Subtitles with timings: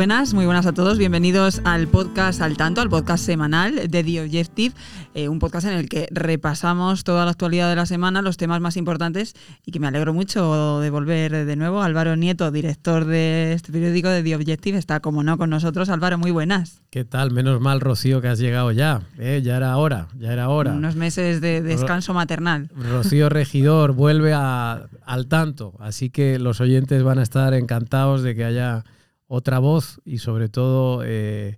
[0.00, 0.96] Buenas, muy buenas a todos.
[0.96, 4.74] Bienvenidos al podcast Al Tanto, al podcast semanal de The Objective,
[5.12, 8.62] eh, un podcast en el que repasamos toda la actualidad de la semana, los temas
[8.62, 9.34] más importantes
[9.66, 11.82] y que me alegro mucho de volver de nuevo.
[11.82, 15.90] Álvaro Nieto, director de este periódico de The Objective, está como no con nosotros.
[15.90, 16.80] Álvaro, muy buenas.
[16.88, 17.30] ¿Qué tal?
[17.30, 19.02] Menos mal, Rocío, que has llegado ya.
[19.18, 20.72] Eh, ya era hora, ya era hora.
[20.72, 22.70] Unos meses de descanso maternal.
[22.74, 28.44] Rocío Regidor vuelve al tanto, así que los oyentes van a estar encantados de que
[28.46, 28.86] haya
[29.32, 31.56] otra voz y sobre todo eh,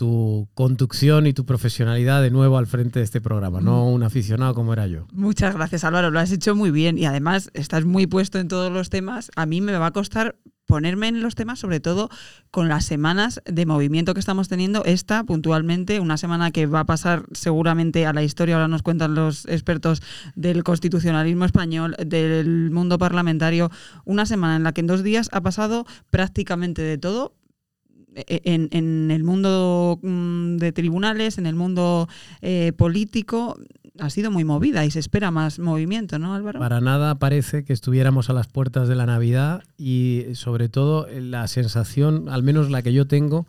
[0.00, 3.92] tu conducción y tu profesionalidad de nuevo al frente de este programa, no mm.
[3.92, 5.06] un aficionado como era yo.
[5.12, 8.72] Muchas gracias Álvaro, lo has hecho muy bien y además estás muy puesto en todos
[8.72, 9.30] los temas.
[9.36, 12.08] A mí me va a costar ponerme en los temas, sobre todo
[12.50, 14.84] con las semanas de movimiento que estamos teniendo.
[14.86, 19.14] Esta, puntualmente, una semana que va a pasar seguramente a la historia, ahora nos cuentan
[19.14, 20.00] los expertos
[20.34, 23.70] del constitucionalismo español, del mundo parlamentario,
[24.06, 27.34] una semana en la que en dos días ha pasado prácticamente de todo,
[28.14, 32.08] e, e, en, el mundo mm, de tribunales, en el mundo
[32.42, 33.56] eh, político,
[33.98, 36.58] ha sido muy movida y se espera más movimiento, ¿no, Álvaro?
[36.58, 41.46] Para nada parece que estuviéramos a las puertas de la Navidad y sobre todo la
[41.48, 43.46] sensación, al menos la que yo tengo,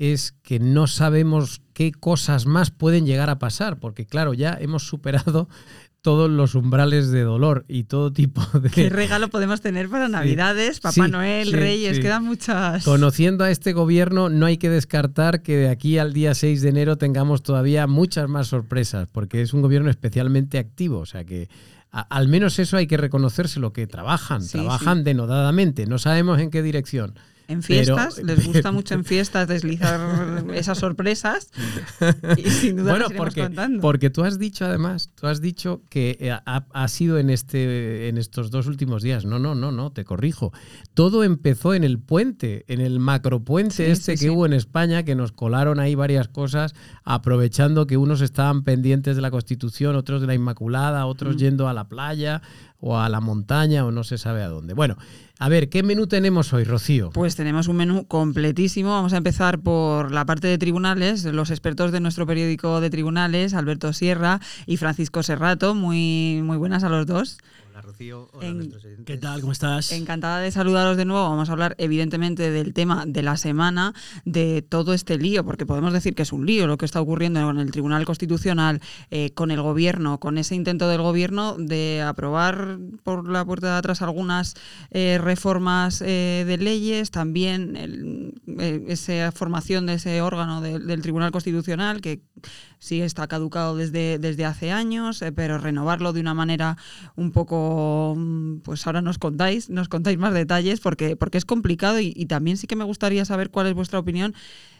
[0.00, 4.82] es que no sabemos qué cosas más pueden llegar a pasar, porque claro, ya hemos
[4.84, 5.46] superado
[6.00, 8.70] todos los umbrales de dolor y todo tipo de...
[8.70, 12.00] ¿Qué regalo podemos tener para Navidades, Papá Noel, Reyes?
[12.00, 12.82] Quedan muchas...
[12.82, 16.70] Conociendo a este gobierno, no hay que descartar que de aquí al día 6 de
[16.70, 21.50] enero tengamos todavía muchas más sorpresas, porque es un gobierno especialmente activo, o sea que...
[21.90, 27.16] al menos eso hay que reconocerse, que trabajan, trabajan denodadamente, no sabemos en qué dirección,
[27.50, 31.50] en fiestas, les gusta mucho en fiestas deslizar esas sorpresas
[32.36, 33.50] y sin duda bueno, porque,
[33.80, 38.18] porque tú has dicho además, tú has dicho que eh, ha, sido en este en
[38.18, 39.24] estos dos últimos días.
[39.24, 40.52] No, no, no, no, te corrijo.
[40.94, 45.32] Todo empezó en el puente, en el macropuente este que hubo en España, que nos
[45.32, 46.74] colaron ahí varias cosas,
[47.04, 51.38] aprovechando que unos estaban pendientes de la Constitución, otros de la Inmaculada, otros mm.
[51.38, 52.42] yendo a la playa
[52.80, 54.74] o a la montaña o no se sabe a dónde.
[54.74, 54.96] Bueno,
[55.38, 57.10] a ver, ¿qué menú tenemos hoy, Rocío?
[57.10, 58.90] Pues tenemos un menú completísimo.
[58.90, 61.24] Vamos a empezar por la parte de tribunales.
[61.24, 65.74] Los expertos de nuestro periódico de tribunales, Alberto Sierra y Francisco Serrato.
[65.74, 67.38] Muy, muy buenas a los dos.
[69.06, 69.40] ¿Qué tal?
[69.40, 69.92] ¿Cómo estás?
[69.92, 71.28] Encantada de saludaros de nuevo.
[71.28, 75.92] Vamos a hablar evidentemente del tema de la semana, de todo este lío, porque podemos
[75.92, 78.80] decir que es un lío lo que está ocurriendo con el Tribunal Constitucional,
[79.10, 83.78] eh, con el Gobierno, con ese intento del Gobierno de aprobar por la puerta de
[83.78, 84.54] atrás algunas
[84.90, 88.34] eh, reformas eh, de leyes, también
[88.88, 92.20] esa formación de ese órgano del Tribunal Constitucional que
[92.78, 96.76] sí está caducado desde, desde hace años, pero renovarlo de una manera
[97.16, 97.69] un poco
[98.62, 102.66] pues ahora nos contáis, nos contáis más detalles porque, porque es complicado y, también sí
[102.66, 104.34] que me gustaría saber cuál es vuestra opinión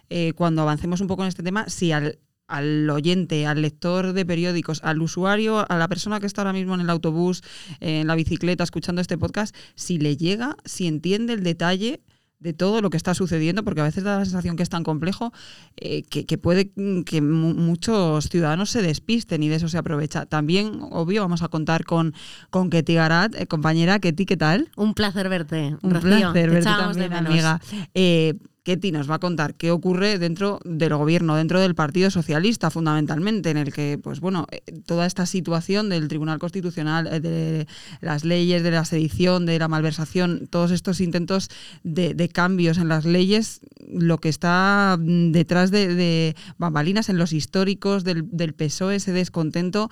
[0.09, 2.19] eh, cuando avancemos un poco en este tema, si al,
[2.49, 6.75] al oyente, al lector de periódicos, al usuario, a la persona que está ahora mismo
[6.75, 7.43] en el autobús,
[7.81, 12.03] en la bicicleta, escuchando este podcast, si le llega, si entiende el detalle
[12.41, 14.83] de todo lo que está sucediendo, porque a veces da la sensación que es tan
[14.83, 15.33] complejo
[15.77, 16.71] eh, que, puede
[17.05, 20.27] que muchos ciudadanos se despisten y de eso se aprovecha.
[20.27, 22.15] También, obvio, vamos a contar con,
[22.49, 23.99] con Ketty Garat, eh, compañera.
[23.99, 24.71] Ketty, ¿qué tal?
[24.77, 25.77] Un placer verte.
[25.83, 27.61] Un placer verte también, amiga.
[27.95, 28.35] Eh,
[28.71, 33.51] Ketty nos va a contar qué ocurre dentro del gobierno, dentro del Partido Socialista, fundamentalmente,
[33.51, 37.67] en el que, pues bueno, eh, toda esta situación del Tribunal Constitucional, eh, de
[38.01, 41.49] las leyes, de la sedición, de la malversación, todos estos intentos
[41.83, 43.61] de, cambios en las leyes,
[43.93, 49.91] lo que está detrás de, bambalinas en los históricos del, del PSOE, ese descontento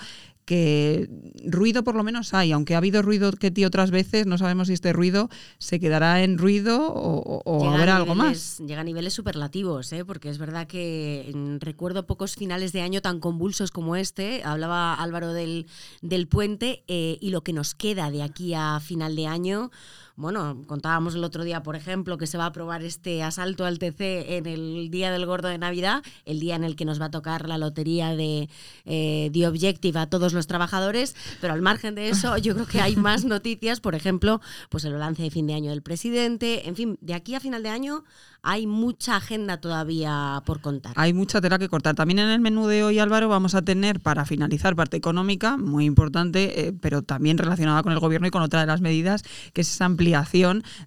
[0.48, 1.10] que
[1.44, 4.68] ruido por lo menos hay, aunque ha habido ruido que ti otras veces, no sabemos
[4.68, 5.28] si este ruido
[5.58, 8.56] se quedará en ruido o, habrá algo más.
[8.66, 10.06] Llega a niveles superlativos, ¿eh?
[10.06, 11.30] porque es verdad que
[11.60, 15.66] recuerdo pocos finales de año tan convulsos como este, hablaba Álvaro del,
[16.00, 19.70] del puente, eh, y lo que nos queda de aquí a final de año
[20.18, 23.78] bueno, contábamos el otro día, por ejemplo, que se va a aprobar este asalto al
[23.78, 27.04] TC en el día del gordo de Navidad, el día en el que nos va
[27.04, 28.48] a tocar la lotería de
[28.84, 32.80] eh, The Objective a todos los trabajadores, pero al margen de eso, yo creo que
[32.80, 36.74] hay más noticias, por ejemplo, pues el balance de fin de año del presidente, en
[36.74, 38.02] fin, de aquí a final de año
[38.42, 40.92] hay mucha agenda todavía por contar.
[40.96, 41.96] Hay mucha tela que cortar.
[41.96, 45.84] También en el menú de hoy, Álvaro, vamos a tener para finalizar parte económica, muy
[45.84, 49.62] importante, eh, pero también relacionada con el gobierno y con otra de las medidas, que
[49.62, 50.07] es esa ampliación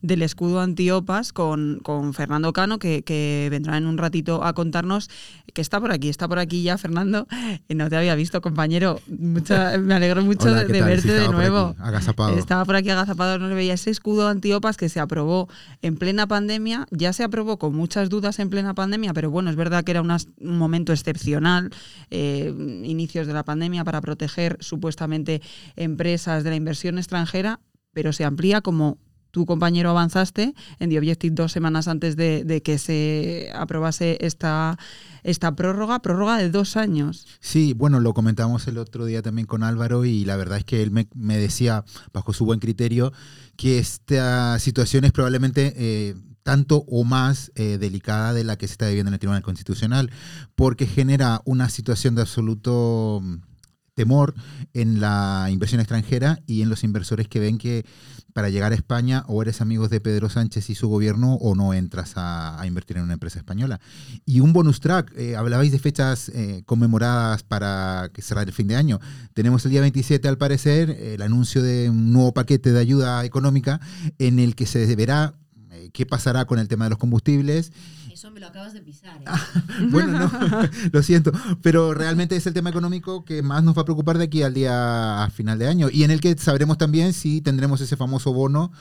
[0.01, 5.09] del escudo antiopas con, con Fernando Cano, que, que, vendrá en un ratito a contarnos,
[5.53, 7.27] que está por aquí, está por aquí ya, Fernando.
[7.69, 8.99] No te había visto, compañero.
[9.07, 11.75] Mucha, me alegro mucho de, verte de nuevo.
[12.37, 15.47] Estaba por aquí agazapado, no le veía ese escudo antiopas que se aprobó
[15.81, 19.55] en plena pandemia, ya se aprobó con muchas dudas en plena pandemia, pero bueno, es
[19.55, 21.69] verdad que era un momento excepcional,
[22.09, 22.53] eh,
[22.83, 25.41] inicios de la pandemia, para proteger supuestamente
[25.75, 27.59] empresas de la inversión extranjera,
[27.93, 28.97] pero se amplía como
[29.31, 34.77] tu compañero avanzaste en The Objective dos semanas antes de, que se aprobase esta,
[35.23, 37.27] esta prórroga, prórroga de dos años.
[37.39, 40.83] Sí, bueno, lo comentamos el otro día también con Álvaro y la verdad es que
[40.83, 41.83] él me, decía,
[42.13, 43.13] bajo su buen criterio,
[43.55, 45.73] que esta situación es probablemente...
[45.75, 49.43] Eh, tanto o más eh, delicada de la que se está viviendo en el Tribunal
[49.43, 50.09] Constitucional,
[50.55, 53.21] porque genera una situación de absoluto
[53.93, 54.33] temor
[54.73, 57.85] en la inversión extranjera y en los inversores que ven que
[58.33, 61.73] para llegar a España o eres amigos de Pedro Sánchez y su gobierno o no
[61.73, 63.79] entras a, invertir en una empresa española.
[64.25, 68.75] Y un bonus track, eh, hablabais de fechas eh, conmemoradas para cerrar el fin de
[68.75, 68.99] año.
[69.33, 73.81] Tenemos el día 27, al parecer, el anuncio de un nuevo paquete de ayuda económica
[74.19, 75.33] en el que se deberá
[75.93, 77.71] qué pasará con el tema de los combustibles.
[78.21, 79.19] Eso me lo acabas de pisar.
[79.19, 79.25] ¿eh?
[79.25, 79.43] Ah,
[79.89, 80.31] bueno, no,
[80.91, 81.31] lo siento,
[81.63, 84.53] pero realmente es el tema económico que más nos va a preocupar de aquí al
[84.53, 88.31] día a final de año y en el que sabremos también si tendremos ese famoso
[88.31, 88.71] bono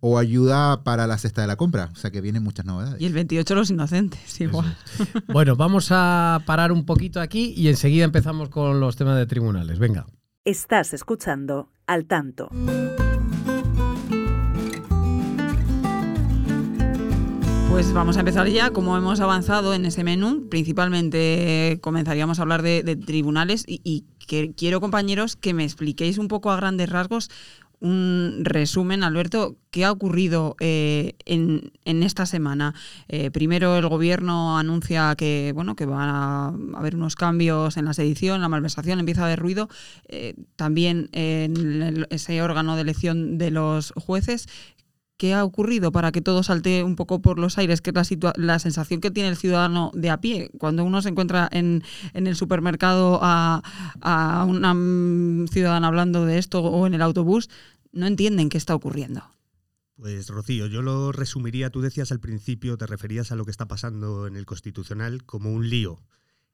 [0.00, 1.90] o ayuda para la cesta de la compra.
[1.92, 3.00] O sea que vienen muchas novedades.
[3.00, 4.76] Y el 28 los inocentes, igual.
[5.28, 9.78] Bueno, vamos a parar un poquito aquí y enseguida empezamos con los temas de tribunales.
[9.78, 10.06] Venga.
[10.44, 12.48] Estás escuchando al tanto.
[17.78, 22.62] Pues vamos a empezar ya, como hemos avanzado en ese menú, principalmente comenzaríamos a hablar
[22.62, 24.04] de, tribunales y,
[24.56, 27.30] quiero compañeros que me expliquéis un poco a grandes rasgos
[27.80, 32.74] un resumen, Alberto, ¿qué ha ocurrido eh, en, esta semana?
[33.06, 37.94] Eh, primero el gobierno anuncia que bueno que van a haber unos cambios en la
[37.94, 39.68] sedición, la malversación, empieza a haber ruido.
[40.08, 44.48] Eh, también en ese órgano de elección de los jueces.
[45.18, 47.82] ¿Qué ha ocurrido para que todo salte un poco por los aires?
[47.82, 50.48] Que es la, la sensación que tiene el ciudadano de a pie.
[50.58, 51.82] Cuando uno se encuentra en,
[52.14, 53.60] el supermercado a,
[54.00, 54.72] a, una
[55.50, 57.50] ciudadana hablando de esto o en el autobús,
[57.90, 59.24] no entienden qué está ocurriendo.
[59.96, 63.66] Pues Rocío, yo lo resumiría, tú decías al principio, te referías a lo que está
[63.66, 66.00] pasando en el Constitucional como un lío.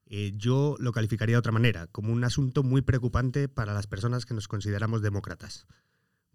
[0.06, 4.24] Eh, yo lo calificaría de otra manera, como un asunto muy preocupante para las personas
[4.24, 5.66] que nos consideramos demócratas.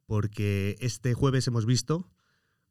[0.06, 2.08] Porque este jueves hemos visto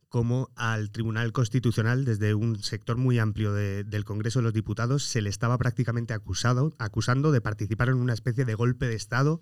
[0.08, 5.20] como al Tribunal Constitucional, desde un sector muy amplio del Congreso de los Diputados, se
[5.20, 9.40] le estaba prácticamente acusado, acusando de participar en una especie de golpe de Estado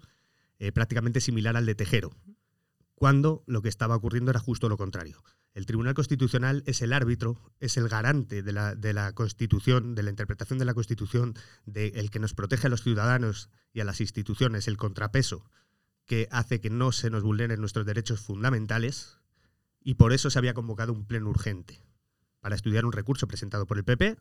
[0.59, 2.17] eh, prácticamente similar al de Tejero,
[2.95, 5.23] cuando lo que estaba ocurriendo era justo lo contrario.
[5.55, 10.03] El Tribunal Constitucional es el árbitro, es el garante de la, de la Constitución, de
[10.03, 11.35] la interpretación de la Constitución,
[11.65, 15.49] de el que nos protege a los ciudadanos y a las instituciones, el contrapeso
[16.07, 19.19] que hace que no se nos vulneren nuestros derechos fundamentales,
[19.87, 21.81] y por eso se había convocado un pleno urgente
[22.41, 24.17] para estudiar un recurso presentado por el PP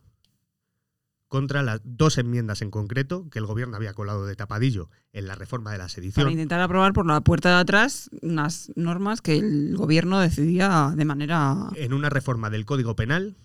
[1.27, 5.34] contra las dos enmiendas en concreto que el gobierno había colado de tapadillo en la
[5.34, 6.24] reforma de la sedición.
[6.24, 11.03] Para intentar aprobar por la puerta de atrás unas normas que el gobierno decidía de
[11.03, 11.72] manera...
[11.74, 13.36] En una reforma del Código Penal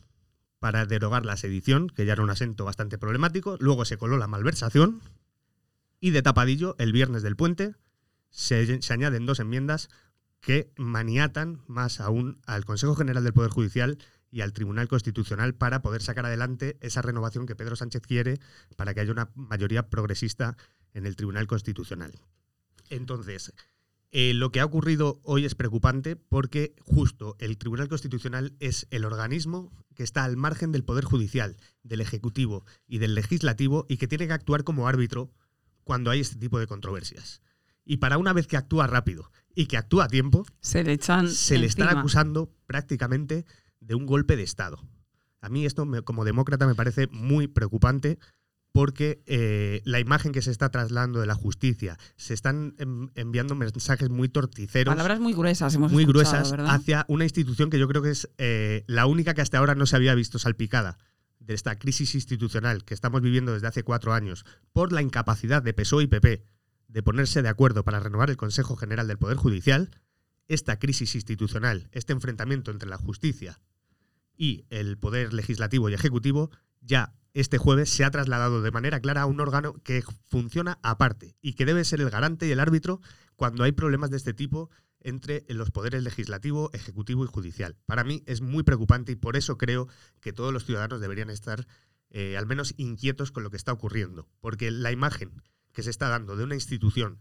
[0.58, 4.26] para derogar la sedición, que ya era un asento bastante problemático, luego se coló la
[4.26, 5.00] malversación
[6.00, 7.76] y de tapadillo, el viernes del puente,
[8.28, 9.88] se, se añaden dos enmiendas
[10.40, 13.98] que maniatan más aún al Consejo General del Poder Judicial
[14.30, 18.38] y al Tribunal Constitucional para poder sacar adelante esa renovación que Pedro Sánchez quiere
[18.76, 20.56] para que haya una mayoría progresista
[20.94, 22.12] en el Tribunal Constitucional.
[22.88, 23.52] Entonces,
[24.12, 29.04] eh, lo que ha ocurrido hoy es preocupante porque justo el Tribunal Constitucional es el
[29.04, 34.08] organismo que está al margen del Poder Judicial, del Ejecutivo y del Legislativo y que
[34.08, 35.30] tiene que actuar como árbitro
[35.84, 37.40] cuando hay este tipo de controversias.
[37.84, 41.28] Y para una vez que actúa rápido y que actúa a tiempo, se le, echan
[41.28, 43.44] se le están acusando prácticamente
[43.80, 44.78] de un golpe de Estado.
[45.40, 48.18] A mí esto, como demócrata, me parece muy preocupante
[48.72, 52.74] porque eh, la imagen que se está trasladando de la justicia, se están
[53.14, 54.94] enviando mensajes muy torticeros.
[54.94, 58.84] Palabras muy gruesas, hemos Muy gruesas hacia una institución que yo creo que es eh,
[58.86, 60.98] la única que hasta ahora no se había visto salpicada
[61.40, 65.72] de esta crisis institucional que estamos viviendo desde hace cuatro años por la incapacidad de
[65.72, 66.44] PSOE y PP
[66.92, 69.90] de ponerse de acuerdo para renovar el Consejo General del Poder Judicial,
[70.48, 73.60] esta crisis institucional, este enfrentamiento entre la justicia
[74.36, 79.22] y el Poder Legislativo y Ejecutivo, ya este jueves se ha trasladado de manera clara
[79.22, 83.00] a un órgano que funciona aparte y que debe ser el garante y el árbitro
[83.36, 84.70] cuando hay problemas de este tipo
[85.02, 87.76] entre los poderes legislativo, ejecutivo y judicial.
[87.86, 89.88] Para mí es muy preocupante y por eso creo
[90.20, 91.66] que todos los ciudadanos deberían estar
[92.10, 95.30] eh, al menos inquietos con lo que está ocurriendo, porque la imagen
[95.72, 97.18] que se está dando de una institución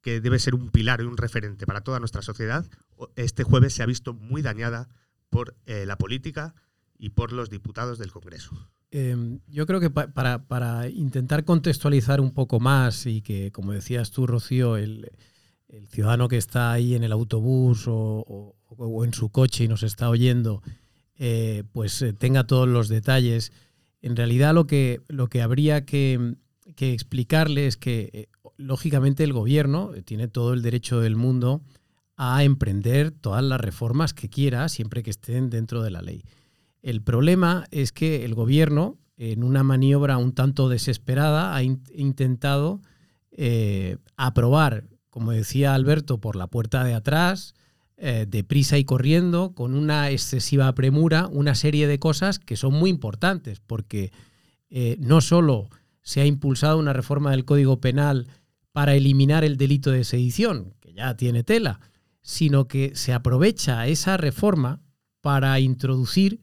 [0.00, 2.66] que debe ser un pilar y un referente para toda nuestra sociedad,
[3.16, 4.88] este jueves se ha visto muy dañada
[5.28, 6.54] por eh, la política
[6.98, 8.70] y por los diputados del Congreso.
[8.90, 14.26] Em, yo creo que para, intentar contextualizar un poco más y que, como decías tú,
[14.26, 15.10] Rocío, el,
[15.88, 18.56] ciudadano que está ahí en el autobús o,
[19.04, 20.62] en su coche y nos está oyendo,
[21.16, 23.52] eh, pues eh, tenga todos los detalles.
[24.02, 26.34] En realidad lo que, lo que habría que,
[26.80, 31.60] que explicarle es que, eh, lógicamente, el gobierno tiene todo el derecho del mundo
[32.16, 36.24] a emprender todas las reformas que quiera, siempre que estén dentro de la ley.
[36.80, 42.80] El problema es que el gobierno, en una maniobra un tanto desesperada, ha intentado
[43.30, 47.52] eh, aprobar, como decía Alberto, por la puerta de atrás,
[47.98, 52.88] eh, deprisa y corriendo, con una excesiva premura, una serie de cosas que son muy
[52.88, 54.12] importantes, porque
[54.70, 55.68] eh, no solo
[56.02, 58.28] se ha impulsado una reforma del Código Penal
[58.72, 61.80] para eliminar el delito de sedición, que ya tiene tela,
[62.22, 64.80] sino que se aprovecha esa reforma
[65.20, 66.40] para introducir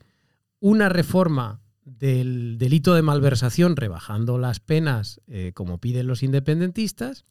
[0.60, 7.26] una reforma del delito de malversación rebajando las penas eh, como piden los independentistas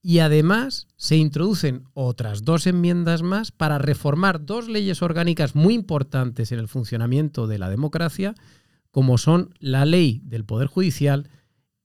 [0.00, 6.52] y además se introducen otras dos enmiendas más para reformar dos leyes orgánicas muy importantes
[6.52, 8.34] en el funcionamiento de la democracia
[8.92, 11.28] como son la ley del Poder Judicial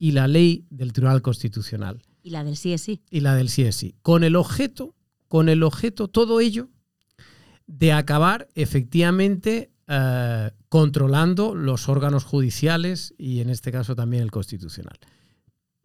[0.04, 2.04] y la ley del Tribunal Constitucional.
[2.24, 3.00] Y la del CSI.
[3.10, 3.96] Y la del CSI.
[4.02, 4.98] Con el objeto,
[5.30, 6.68] con el objeto, todo ello,
[7.68, 15.00] de acabar efectivamente eh, controlando los órganos judiciales y en este caso también el constitucional.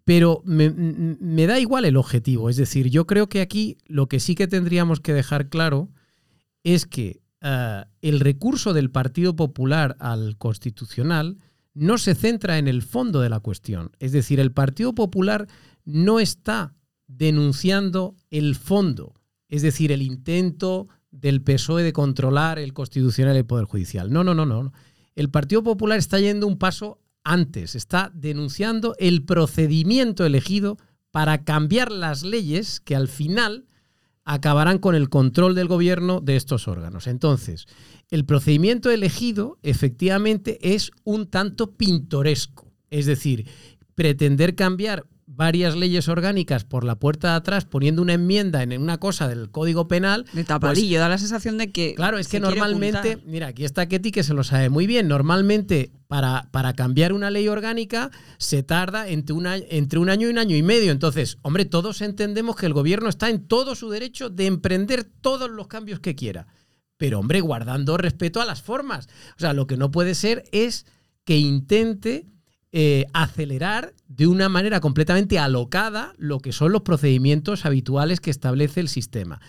[0.02, 4.34] Pero me, da igual el objetivo, es decir, yo creo que aquí lo que sí
[4.34, 5.90] que tendríamos que dejar claro
[6.64, 11.36] es que eh, el recurso del Partido Popular al constitucional
[11.78, 13.92] no se centra en el fondo de la cuestión.
[14.00, 15.46] Es decir, el Partido Popular
[15.84, 16.74] no está
[17.06, 19.14] denunciando el fondo,
[19.48, 24.12] es decir, el intento del PSOE de controlar el constitucional y el Poder Judicial.
[24.12, 24.72] No, no, no, no.
[25.14, 30.78] El Partido Popular está yendo un paso antes, está denunciando el procedimiento elegido
[31.10, 33.66] para cambiar las leyes que al final
[34.28, 37.06] acabarán con el control del gobierno de estos órganos.
[37.06, 37.66] Entonces,
[38.10, 43.46] el procedimiento elegido efectivamente es un tanto pintoresco, es decir,
[43.94, 48.98] pretender cambiar varias leyes orgánicas por la puerta de atrás poniendo una enmienda en una
[48.98, 50.24] cosa del Código Penal.
[50.32, 51.94] De tapadillo, pues da la sensación de que.
[51.94, 55.06] Claro, es que normalmente, mira, aquí está Ketty que se lo sabe muy bien.
[55.06, 60.30] Normalmente, para, para cambiar una ley orgánica se tarda entre, una, entre un año y
[60.30, 60.90] un año y medio.
[60.90, 65.50] Entonces, hombre, todos entendemos que el gobierno está en todo su derecho de emprender todos
[65.50, 66.46] los cambios que quiera.
[66.96, 69.06] Pero, hombre, guardando respeto a las formas.
[69.36, 70.86] O sea, lo que no puede ser es
[71.24, 72.26] que intente
[72.72, 78.80] eh, acelerar de una manera completamente alocada lo que son los procedimientos habituales que establece
[78.80, 79.40] el sistema.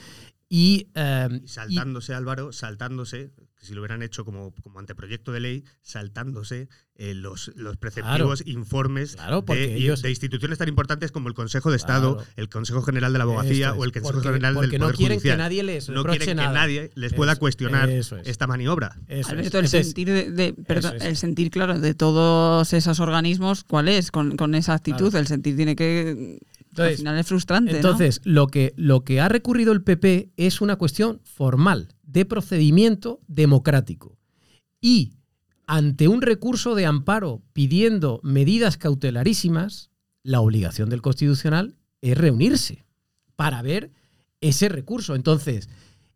[0.52, 6.70] Y, em, saltándose, Álvaro, saltándose, si lo hubieran hecho como, como anteproyecto de ley, saltándose
[6.96, 12.50] eh, los, los preceptivos informes de, instituciones tan importantes como el Consejo de Estado, el
[12.50, 15.62] Consejo General de la Abogacía o el Consejo General del Poder no quieren que nadie
[15.62, 18.98] les no quieren que nadie les pueda cuestionar esta maniobra.
[19.28, 20.56] Alberto, el sentir, de,
[21.02, 25.14] el sentir claro de todos esos organismos, ¿cuál es con, con esa actitud?
[25.14, 26.40] El sentir tiene que
[26.82, 27.76] al final es frustrante.
[27.76, 33.22] Entonces, lo, que, lo que ha recurrido el PP es una cuestión formal, de procedimiento
[33.28, 34.18] democrático.
[34.82, 35.14] Y
[35.68, 39.92] ante un recurso de amparo pidiendo medidas cautelarísimas,
[40.24, 42.86] la obligación del Constitucional es reunirse
[43.36, 43.92] para ver
[44.42, 45.16] ese recurso.
[45.16, 45.70] Entonces,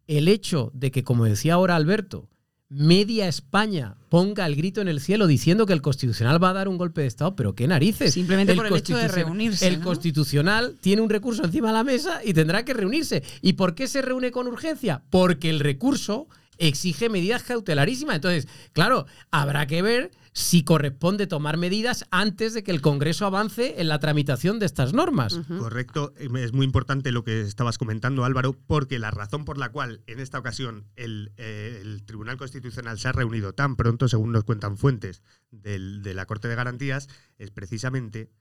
[0.07, 2.29] el hecho de que, como decía ahora Alberto,
[2.73, 6.67] media España ponga el grito en el cielo diciendo que el Constitucional va a dar
[6.67, 8.13] un golpe de Estado, pero qué narices.
[8.13, 9.67] Simplemente por el hecho de reunirse.
[9.67, 13.23] El Constitucional tiene un recurso encima de la mesa y tendrá que reunirse.
[13.41, 15.03] ¿Y por qué se reúne con urgencia?
[15.09, 18.15] Porque el recurso exige medidas cautelarísimas.
[18.15, 23.75] Entonces, claro, habrá que ver si corresponde tomar medidas antes de que el Congreso avance
[23.79, 25.39] en la tramitación de estas normas.
[25.59, 30.01] Correcto, es muy importante lo que estabas comentando Álvaro, porque la razón por la cual
[30.07, 34.77] en esta ocasión el, eh, Tribunal Constitucional se ha reunido tan pronto, según nos cuentan
[34.77, 38.31] fuentes de la Corte de Garantías, es precisamente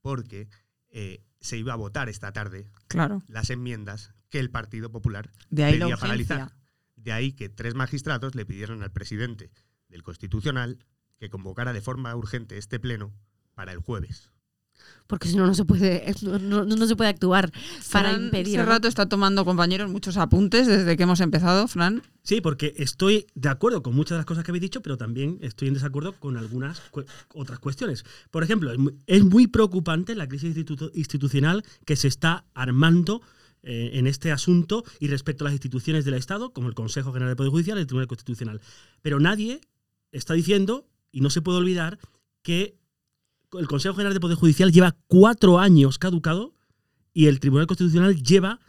[0.00, 0.48] porque
[0.88, 3.22] eh, se iba a votar esta tarde Claro.
[3.28, 6.08] las enmiendas que el Partido Popular De ahí la pedía urgencia.
[6.36, 6.63] paralizar.
[7.04, 9.50] De ahí que tres magistrados le pidieron al presidente
[9.88, 10.78] del Constitucional
[11.18, 13.12] que convocara de forma urgente este pleno
[13.54, 14.30] para el jueves.
[15.06, 17.50] Porque si no, no se puede, no, no- se puede actuar
[17.92, 18.58] para Fran impedir.
[18.58, 18.64] ¿no?
[18.66, 22.02] rato está tomando, compañeros, muchos apuntes desde que hemos empezado, Fran.
[22.22, 25.38] Sí, porque estoy de acuerdo con muchas de las cosas que habéis dicho, pero también
[25.42, 28.04] estoy en desacuerdo con algunas cu- otras cuestiones.
[28.30, 33.22] Por ejemplo, es muy- es muy preocupante la crisis institu- institucional que se está armando
[33.64, 37.30] eh, en este asunto y respecto a las instituciones del Estado, como el Consejo General
[37.30, 38.60] del Poder Judicial y el Tribunal Constitucional.
[39.02, 39.60] Pero nadie
[40.12, 41.98] está diciendo, y no se puede olvidar,
[42.42, 42.76] que
[43.52, 46.54] el Consejo General del Poder Judicial lleva cuatro años caducado
[47.12, 48.60] y el Tribunal Constitucional lleva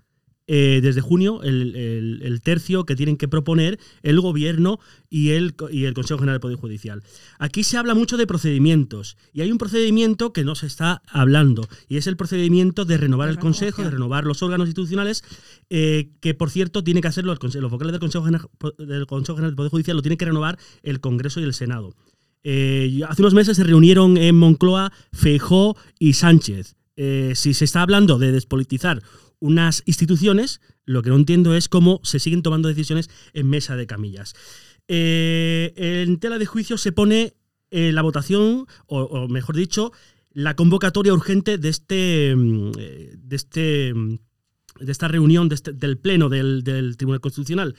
[0.47, 5.55] eh, desde junio el, el- el tercio que tienen que proponer el gobierno y el,
[5.71, 7.01] y el Consejo General del Poder Judicial.
[7.39, 11.67] Aquí se habla mucho de procedimientos y hay un procedimiento que no se está hablando
[11.87, 15.23] y es el procedimiento de renovar De el Consejo, de renovar los órganos institucionales,
[15.69, 18.47] eh, que por cierto tiene que hacerlo el conse- los vocales del Consejo, General,
[18.77, 21.95] del Consejo General del Poder Judicial, lo tiene que renovar el Congreso y el Senado.
[22.43, 26.75] Eh, hace unos meses se reunieron en Moncloa Feijó y Sánchez.
[26.97, 29.01] Eh, si se está hablando de despolitizar
[29.45, 33.87] unas instituciones, lo que no entiendo es cómo se siguen tomando decisiones en mesa de
[33.87, 34.33] camillas.
[34.87, 37.33] Eh, en tela de juicio se pone
[37.71, 39.91] eh, la votación, o, mejor dicho,
[40.31, 44.17] la convocatoria urgente de este, mm, eh, de este mm,
[44.79, 47.75] de esta reunión este- del pleno del Tribunal Constitucional.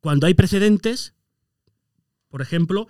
[0.00, 1.14] Cuando hay precedentes,
[2.28, 2.86] por ejemplo,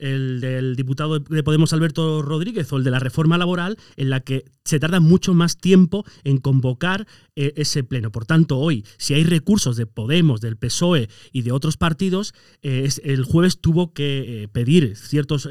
[0.00, 4.20] el del diputado de Podemos Alberto Rodríguez o el de la reforma laboral, en la
[4.20, 8.10] que se tarda mucho más tiempo en convocar eh, ese pleno.
[8.10, 12.88] Por tanto, hoy, si hay recursos de Podemos, del PSOE y de otros partidos, eh,
[13.04, 15.48] el jueves tuvo que eh, pedir ciertos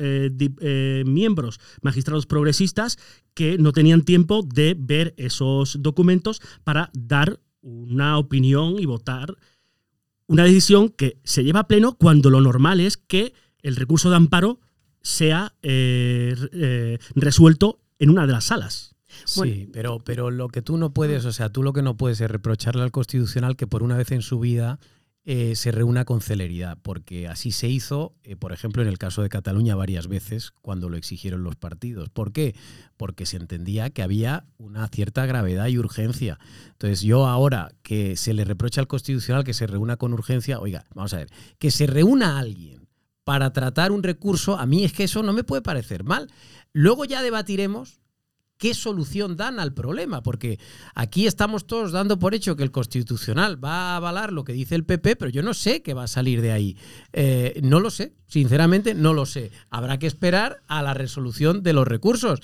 [1.06, 2.98] miembros, magistrados progresistas,
[3.34, 9.38] que no tenían tiempo de ver esos documentos para dar una opinión y votar
[10.30, 14.16] una decisión que se lleva a pleno cuando lo normal es que el recurso de
[14.16, 14.60] amparo
[15.02, 18.96] sea eh, eh, resuelto en una de las salas.
[19.26, 22.22] Sí, pero, pero lo que tú no puedes, o sea, tú lo que no puedes
[22.22, 24.80] es reprocharle al Constitucional que por una vez en su vida
[25.26, 29.30] eh, se reúna con celeridad, porque así se hizo, por ejemplo, en el caso de
[29.30, 32.10] Cataluña varias veces cuando lo exigieron los partidos.
[32.10, 32.56] ¿Por qué?
[32.98, 36.40] Porque se entendía que había una cierta gravedad y urgencia.
[36.72, 40.86] Entonces yo ahora que se le reprocha al Constitucional que se reúna con urgencia, oiga,
[40.94, 42.89] vamos a ver, que se reúna alguien
[43.24, 46.32] para tratar un recurso, a mí es que eso no me puede parecer mal.
[46.74, 48.00] Luego ya debatiremos
[48.60, 50.60] qué solución dan al problema, porque
[50.94, 54.76] aquí estamos todos dando por hecho que el constitucional va a avalar lo que dice
[54.76, 56.78] el PP, pero yo no sé qué va a salir de ahí.
[57.14, 59.52] Eh, no lo sé, sinceramente no lo sé.
[59.70, 62.42] Habrá que esperar a la resolución de los recursos,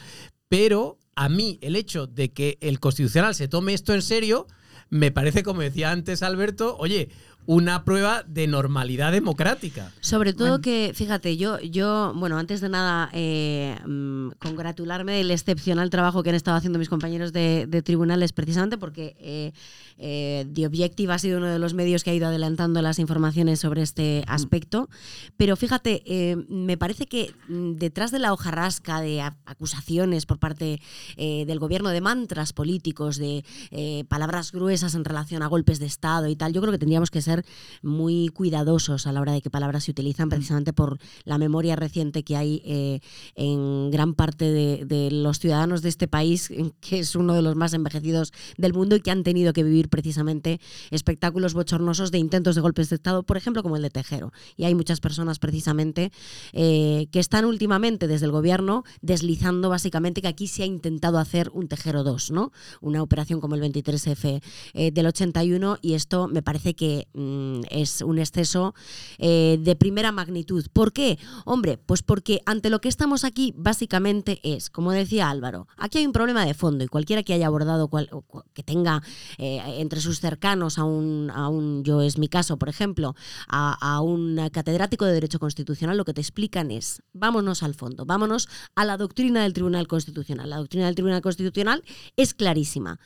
[0.48, 4.48] pero a mí el hecho de que el constitucional se tome esto en serio,
[4.90, 7.10] me parece, como decía antes Alberto, oye,
[7.46, 9.92] una prueba de normalidad democrática.
[10.02, 10.62] Sobre todo Bueno.
[10.62, 16.30] que, fíjate, yo, yo, bueno, antes de nada, eh, mm, congratularme del excepcional trabajo que
[16.30, 19.54] han estado haciendo mis compañeros de, de tribunales, precisamente porque eh,
[19.98, 23.60] eh, The Objective ha sido uno de los medios que ha ido adelantando las informaciones
[23.60, 24.90] sobre este aspecto.
[25.38, 30.82] Pero fíjate, eh, me parece que mm, detrás de la hojarrasca de acusaciones por parte
[31.18, 35.86] eh, del gobierno, de mantras políticos, de eh, palabras gruesas en relación a golpes de
[35.86, 37.35] Estado y tal, yo creo que tendríamos que ser
[37.82, 42.24] muy cuidadosos a la hora de qué palabras se utilizan, precisamente por la memoria reciente
[42.24, 43.00] que hay eh,
[43.36, 47.56] en gran parte de, de los ciudadanos de este país, que es uno de los
[47.56, 50.60] más envejecidos del mundo y que han tenido que vivir precisamente
[50.92, 54.32] espectáculos bochornosos de intentos de golpes de Estado, por ejemplo, como el de Tejero.
[54.56, 56.12] Y hay muchas personas precisamente
[56.54, 61.50] eh, que están últimamente desde el gobierno deslizando básicamente que aquí se ha intentado hacer
[61.54, 62.52] un Tejero 2, ¿no?
[62.82, 64.42] Una operación como el 23F
[64.74, 67.25] eh, del 81 y esto me parece que mm,
[67.70, 68.74] es un exceso
[69.18, 70.66] eh, de primera magnitud.
[70.74, 71.18] ¿Por qué?
[71.46, 76.06] Hombre, pues porque ante lo que estamos aquí básicamente es, como decía Álvaro, aquí hay
[76.06, 78.10] un problema de fondo y cualquiera que haya abordado, cual-
[78.54, 79.02] que tenga
[79.38, 83.16] eh, entre sus cercanos a un, a un, yo es mi caso, por ejemplo,
[83.48, 88.06] a, a un catedrático de Derecho Constitucional, lo que te explican es, vámonos al fondo,
[88.06, 90.50] vámonos a la doctrina del Tribunal Constitucional.
[90.50, 91.84] La doctrina del Tribunal Constitucional
[92.16, 93.00] es clarísima.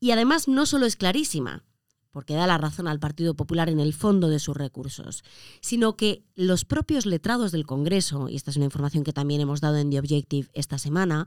[0.00, 1.62] Y además no solo es clarísima,
[2.10, 5.22] porque da la razón al Partido Popular en el fondo de sus recursos,
[5.60, 9.60] sino que los propios letrados del Congreso, y esta es una información que también hemos
[9.60, 11.26] dado en The Objective esta semana,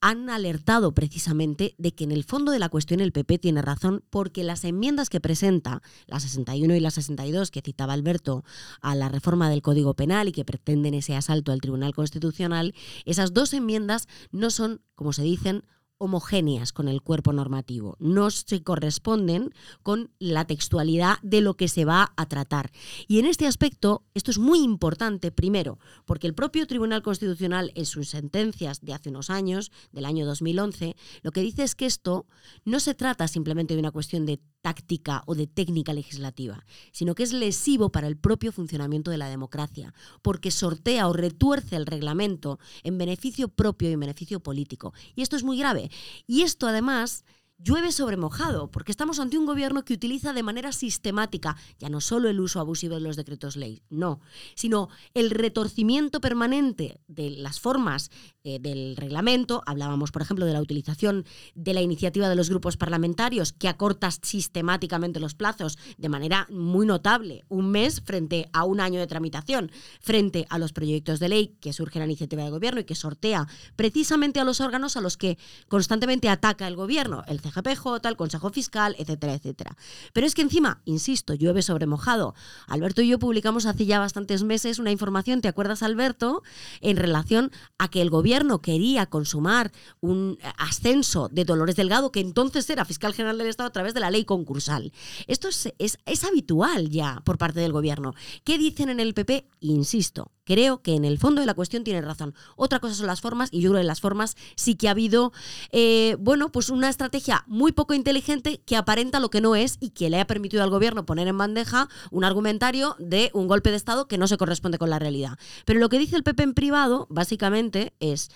[0.00, 4.04] han alertado precisamente de que en el fondo de la cuestión el PP tiene razón
[4.10, 8.44] porque las enmiendas que presenta, la 61 y la 62 que citaba Alberto
[8.80, 12.74] a la reforma del Código Penal y que pretenden ese asalto al Tribunal Constitucional,
[13.06, 15.64] esas dos enmiendas no son, como se dicen,
[15.98, 21.84] homogéneas con el cuerpo normativo, no se corresponden con la textualidad de lo que se
[21.84, 22.70] va a tratar.
[23.06, 27.86] Y en este aspecto, esto es muy importante, primero, porque el propio Tribunal Constitucional en
[27.86, 32.26] sus sentencias de hace unos años, del año 2011, lo que dice es que esto
[32.64, 37.22] no se trata simplemente de una cuestión de táctica o de técnica legislativa, sino que
[37.22, 42.58] es lesivo para el propio funcionamiento de la democracia, porque sortea o retuerce el reglamento
[42.82, 44.92] en beneficio propio y en beneficio político.
[45.14, 45.90] Y esto es muy grave.
[46.26, 47.24] Y esto además
[47.58, 52.00] llueve sobre mojado, porque estamos ante un gobierno que utiliza de manera sistemática ya no
[52.00, 54.20] solo el uso abusivo de los decretos ley, no,
[54.54, 58.10] sino el retorcimiento permanente de las formas
[58.44, 59.62] eh, del reglamento.
[59.66, 64.10] Hablábamos, por ejemplo, de la utilización de la iniciativa de los grupos parlamentarios, que acorta
[64.10, 69.70] sistemáticamente los plazos de manera muy notable, un mes frente a un año de tramitación,
[70.00, 73.48] frente a los proyectos de ley que surgen a iniciativa de gobierno y que sortea
[73.74, 78.50] precisamente a los órganos a los que constantemente ataca el gobierno, el CGPJ, el Consejo
[78.50, 79.76] Fiscal, etcétera, etcétera.
[80.12, 82.34] Pero es que encima, insisto, llueve sobre mojado.
[82.66, 86.42] Alberto y yo publicamos hace ya bastantes meses una información, ¿te acuerdas, Alberto?,
[86.80, 92.68] en relación a que el gobierno quería consumar un ascenso de Dolores Delgado, que entonces
[92.70, 94.92] era fiscal general del Estado a través de la ley concursal.
[95.26, 98.14] Esto es, es, es habitual ya por parte del gobierno.
[98.44, 99.46] ¿Qué dicen en el PP?
[99.60, 102.34] Insisto, creo que en el fondo de la cuestión tiene razón.
[102.56, 104.92] Otra cosa son las formas, y yo creo que en las formas sí que ha
[104.92, 105.32] habido,
[105.72, 109.90] eh, bueno, pues una estrategia muy poco inteligente que aparenta lo que no es y
[109.90, 113.76] que le ha permitido al gobierno poner en bandeja un argumentario de un golpe de
[113.76, 115.38] Estado que no se corresponde con la realidad.
[115.64, 118.30] Pero lo que dice el PP en privado, básicamente, es...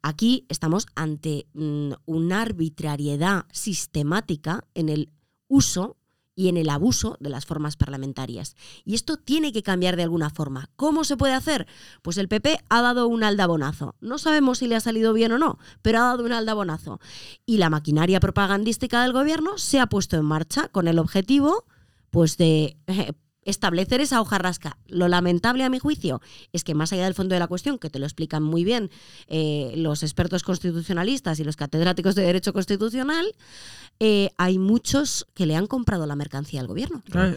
[0.00, 5.10] Aquí estamos ante mm, una arbitrariedad sistemática en el
[5.48, 5.97] uso
[6.38, 8.54] y en el abuso de las formas parlamentarias.
[8.84, 10.70] Y esto tiene que cambiar de alguna forma.
[10.76, 11.66] ¿Cómo se puede hacer?
[12.00, 13.96] Pues el PP ha dado un aldabonazo.
[14.00, 17.00] No sabemos si le ha salido bien o no, pero ha dado un aldabonazo.
[17.44, 21.64] Y la maquinaria propagandística del gobierno se ha puesto en marcha con el objetivo
[22.10, 23.12] pues de eh,
[23.48, 24.76] establecer esa hojarrasca.
[24.86, 26.20] Lo lamentable, a mi juicio,
[26.52, 28.90] es que más allá del fondo de la cuestión, que te lo explican muy bien
[29.26, 33.34] eh, los expertos constitucionalistas y los catedráticos de Derecho Constitucional,
[34.00, 37.02] eh, hay muchos que le han comprado la mercancía al gobierno.
[37.10, 37.36] Claro,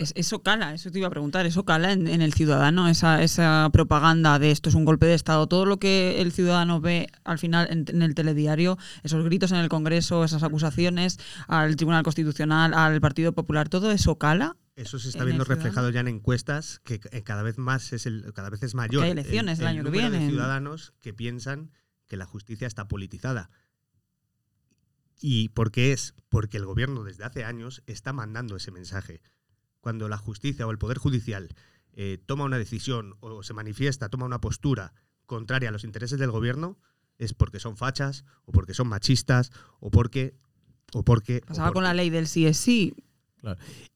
[0.00, 3.22] es- eso cala, eso te iba a preguntar, eso cala en, en el ciudadano, esa,
[3.22, 7.06] esa propaganda de esto es un golpe de Estado, todo lo que el ciudadano ve
[7.24, 12.02] al final en, en el telediario, esos gritos en el Congreso, esas acusaciones al Tribunal
[12.02, 14.56] Constitucional, al Partido Popular, todo eso cala.
[14.76, 15.64] Eso se está en viendo ciudadano.
[15.64, 19.04] reflejado ya en encuestas que eh, cada vez más es el, cada vez es mayor.
[19.04, 20.18] hay elecciones el año que viene.
[20.18, 21.70] de ciudadanos que piensan
[22.06, 23.50] que la justicia está politizada.
[25.20, 26.14] ¿Y por qué es?
[26.30, 29.20] Porque el gobierno desde hace años está mandando ese mensaje.
[29.80, 31.48] Cuando la justicia o el poder judicial
[31.92, 34.92] eh, toma una decisión o se manifiesta, toma una postura
[35.26, 36.78] contraria a los intereses del gobierno,
[37.18, 40.34] es porque son fachas o porque son machistas o porque
[40.92, 42.94] o porque o Pasaba con la ley del sí es sí,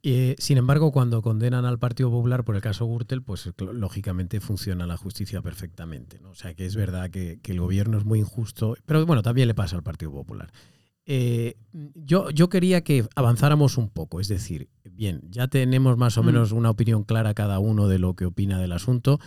[0.03, 4.87] Eh, sin embargo, cuando condenan al Partido Popular por el caso Gürtel, pues lógicamente funciona
[4.87, 6.19] la justicia perfectamente.
[6.21, 6.31] ¿no?
[6.31, 9.49] O sea que es verdad que, que el gobierno es muy injusto, pero bueno, también
[9.49, 10.51] le pasa al Partido Popular.
[11.07, 11.57] Eh,
[11.95, 16.27] yo, yo quería que avanzáramos un poco, es decir, bien, ya tenemos más o Mm.
[16.27, 19.21] menos una opinión clara cada uno de lo que opina del asunto,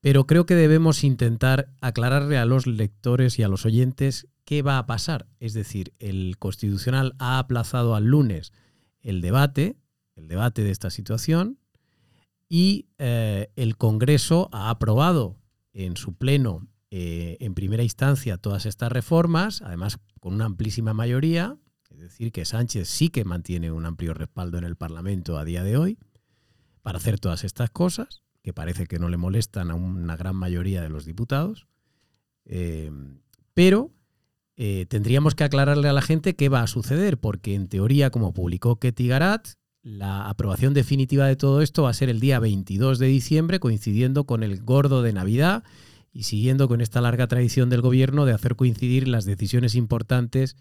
[0.00, 4.78] pero creo que debemos intentar aclararle a los lectores y a los oyentes qué va
[4.78, 5.26] a pasar.
[5.40, 8.52] Es decir, el Constitucional ha aplazado al lunes
[9.00, 9.76] el debate,
[10.16, 11.58] el debate de esta situación,
[12.48, 15.36] y eh, el Congreso ha aprobado
[15.72, 21.56] en su pleno, eh, en primera instancia, todas estas reformas, además con una amplísima mayoría,
[21.90, 25.64] es decir, que Sánchez sí que mantiene un amplio respaldo en el Parlamento a día
[25.64, 25.98] de hoy
[26.80, 30.80] para hacer todas estas cosas, que parece que no le molestan a una gran mayoría
[30.80, 31.66] de los diputados,
[32.44, 32.90] Eh,
[33.54, 33.92] pero
[34.56, 38.32] eh, tendríamos que aclararle a la gente qué va a suceder, porque en teoría, como
[38.32, 39.48] publicó Ketty Garat,
[39.82, 44.24] la aprobación definitiva de todo esto va a ser el día 22 de diciembre, coincidiendo
[44.24, 45.64] con el gordo de Navidad
[46.12, 50.56] y siguiendo con esta larga tradición del gobierno de hacer coincidir las decisiones importantes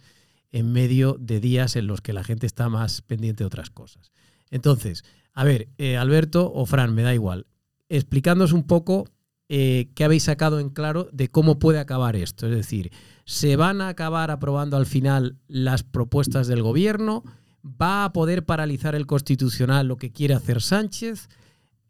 [0.51, 4.11] en medio de días en los que la gente está más pendiente de otras cosas.
[4.49, 7.47] Entonces, a ver, eh, Alberto o Fran, me da igual,
[7.89, 9.05] explicándonos un poco
[9.49, 12.47] eh, qué habéis sacado en claro de cómo puede acabar esto.
[12.47, 12.91] Es decir,
[13.25, 17.23] ¿se van a acabar aprobando al final las propuestas del gobierno?
[17.63, 21.27] ¿Va a poder paralizar el constitucional lo que quiere hacer Sánchez?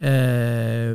[0.02, 0.94] Eh,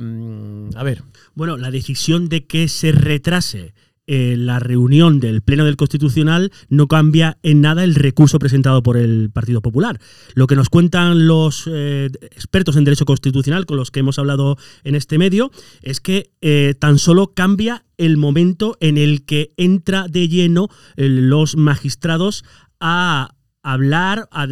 [0.74, 1.02] a ver,
[1.34, 3.72] Bueno, la decisión de que se retrase
[4.08, 8.96] eh, la reunión del Pleno del Constitucional no cambia en nada el recurso presentado por
[8.96, 9.98] el Partido Popular.
[10.34, 14.58] Lo que nos cuentan los eh, expertos en derecho constitucional con los que hemos hablado
[14.84, 15.50] en este medio
[15.82, 21.56] es que eh, tan solo cambia el momento en el que entra de lleno los
[21.56, 22.44] magistrados
[22.78, 23.35] a
[23.66, 24.46] hablar, a,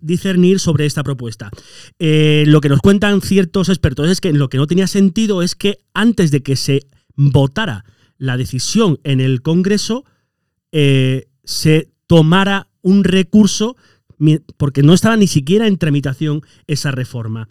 [0.00, 1.50] discernir sobre esta propuesta.
[1.98, 5.54] Eh, lo que nos cuentan ciertos expertos es que lo que no tenía sentido es
[5.54, 7.84] que antes de que se votara
[8.16, 10.04] la decisión en el Congreso,
[10.72, 13.76] eh, se tomara un recurso
[14.56, 17.48] porque no estaba ni siquiera en tramitación esa reforma.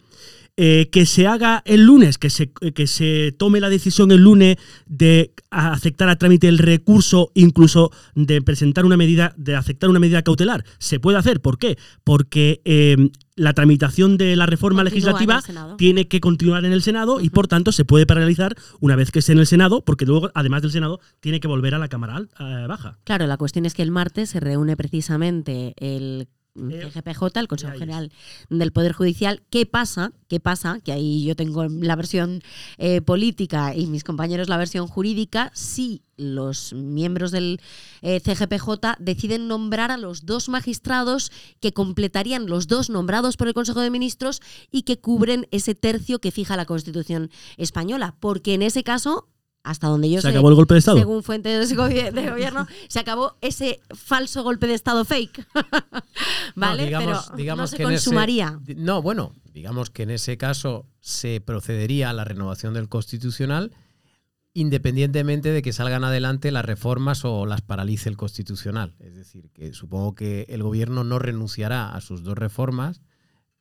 [0.56, 4.56] Eh, que se haga el lunes, que se, que se tome la decisión el lunes
[4.86, 10.22] de aceptar a trámite el recurso, incluso de presentar una medida, de aceptar una medida
[10.22, 10.64] cautelar.
[10.78, 11.40] Se puede hacer.
[11.40, 11.76] ¿Por qué?
[12.04, 15.42] Porque eh, la tramitación de la reforma Continúa legislativa
[15.76, 19.18] tiene que continuar en el Senado y por tanto se puede paralizar una vez que
[19.18, 22.22] esté en el Senado, porque luego, además del Senado, tiene que volver a la Cámara
[22.38, 22.98] eh, Baja.
[23.02, 27.72] Claro, la cuestión es que el martes se reúne precisamente el Eh, CGPJ, el Consejo
[27.72, 27.80] ahí es.
[27.80, 28.12] General
[28.48, 29.42] del Poder Judicial.
[29.50, 30.12] ¿Qué pasa?
[30.28, 30.80] ¿Qué pasa?
[30.80, 32.42] Que ahí yo tengo la versión
[32.78, 35.50] eh, política y mis compañeros la versión jurídica.
[35.54, 37.60] Si los miembros del
[38.02, 43.54] eh, CGPJ deciden nombrar a los dos magistrados que completarían los dos nombrados por el
[43.54, 44.40] Consejo de Ministros
[44.70, 48.14] y que cubren ese tercio que fija la Constitución española.
[48.20, 49.28] Porque en ese caso,
[49.64, 50.98] hasta donde yo Se sé, acabó el golpe de Estado.
[50.98, 55.44] según fuentes de gobi- de gobierno, se acabó ese falso golpe de Estado fake.
[56.54, 56.82] ¿Vale?
[56.82, 58.60] No, digamos, Pero digamos no se que en ese- consumaría.
[58.76, 63.72] no, bueno, digamos que en ese caso se procedería a la renovación del constitucional
[64.56, 68.94] independientemente de que salgan adelante las reformas o las paralice el constitucional.
[69.00, 73.02] Es decir, que supongo que el gobierno no renunciará a sus dos reformas,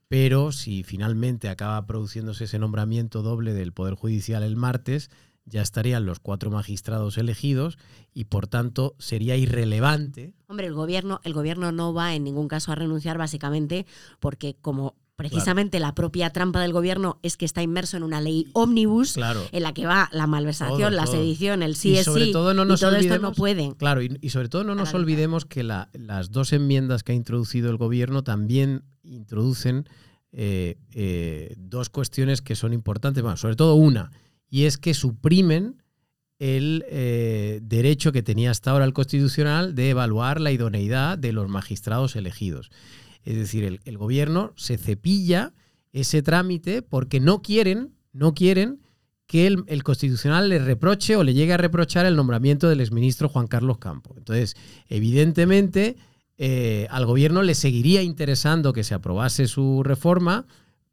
[0.08, 5.10] pero si finalmente acaba produciéndose ese nombramiento doble del Poder Judicial el martes,
[5.46, 7.78] ya estarían los cuatro magistrados elegidos
[8.14, 12.72] y por tanto sería irrelevante Hombre, el gobierno, el gobierno no va en ningún caso
[12.72, 13.86] a renunciar, básicamente,
[14.20, 18.48] porque como precisamente la propia trampa del gobierno es que está inmerso en una ley
[18.54, 19.14] ómnibus.
[19.14, 19.42] Claro.
[19.52, 21.14] En la que va la malversación, Todo, la todo.
[21.16, 23.36] sedición, el sí Y es sobre sí, todo no y nos todo esto no olvidemos-
[23.38, 23.76] puede.
[23.78, 27.16] Claro, y, y sobre todo no nos olvidemos que la- las dos enmiendas que ha
[27.16, 29.88] introducido el gobierno también introducen
[30.32, 34.12] eh, eh, dos cuestiones que son importantes, bueno, sobre todo una,
[34.54, 35.82] y es que suprimen
[36.38, 41.50] el eh, derecho que tenía hasta ahora el Constitucional de evaluar la idoneidad de los
[41.50, 42.70] magistrados elegidos.
[43.24, 45.56] Es decir, el, gobierno se cepilla
[45.92, 48.80] ese trámite porque no quieren, no quieren
[49.26, 53.30] que el, el Constitucional le reproche o le llegue a reprochar el nombramiento del exministro
[53.30, 54.14] Juan Carlos Campo.
[54.20, 54.56] Entonces,
[54.88, 55.96] evidentemente,
[56.38, 60.46] eh, al gobierno le seguiría interesando que se aprobase su reforma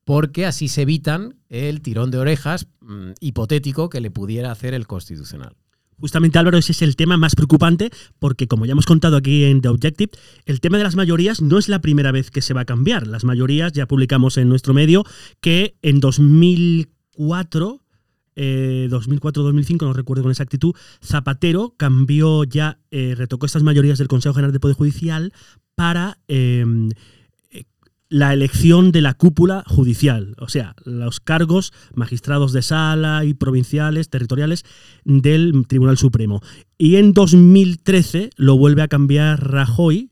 [0.04, 4.86] porque así se evitan el tirón de orejas mm, hipotético que le pudiera hacer el
[4.86, 5.56] Constitucional.
[6.00, 9.60] Justamente Álvaro, ese es el tema más preocupante porque como ya hemos contado aquí en
[9.60, 10.12] The Objective,
[10.46, 13.06] el tema de las mayorías no es la primera vez que se va a cambiar.
[13.06, 15.04] Las mayorías ya publicamos en nuestro medio
[15.42, 17.82] que en 2004,
[18.36, 24.34] eh, 2004-2005, no recuerdo con exactitud, Zapatero cambió ya, eh, retocó estas mayorías del Consejo
[24.34, 25.34] General del Poder Judicial
[25.74, 26.18] para...
[26.28, 26.64] eh,
[28.10, 34.10] la elección de la cúpula judicial, o sea, los cargos magistrados de sala y provinciales,
[34.10, 34.64] territoriales
[35.04, 36.40] del Tribunal Supremo.
[36.76, 40.10] Y en 2013 lo vuelve a cambiar Rajoy,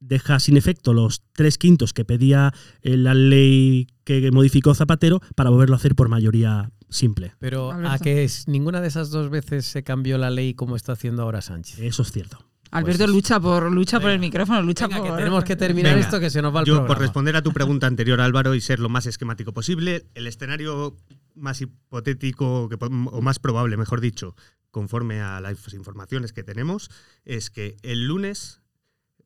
[0.00, 5.50] deja sin efecto los tres quintos que pedía eh, la ley que modificó Zapatero para
[5.50, 7.32] volverlo a hacer por mayoría simple.
[7.38, 10.92] Pero a que es- ninguna de esas dos veces se cambió la ley como está
[10.92, 11.78] haciendo ahora Sánchez.
[11.78, 12.38] Eso es cierto.
[12.76, 15.94] Alberto Pues- lucha por lucha por el micrófono, lucha Venga, por que tenemos que terminar
[15.94, 16.06] Venga.
[16.06, 16.94] esto que se nos va el Yo, programa.
[16.94, 20.96] por responder a tu pregunta anterior, Álvaro, y ser lo más esquemático posible, el escenario
[21.34, 24.34] más hipotético que o más probable, mejor dicho,
[24.70, 26.90] conforme a las informaciones que tenemos,
[27.24, 28.60] es que el lunes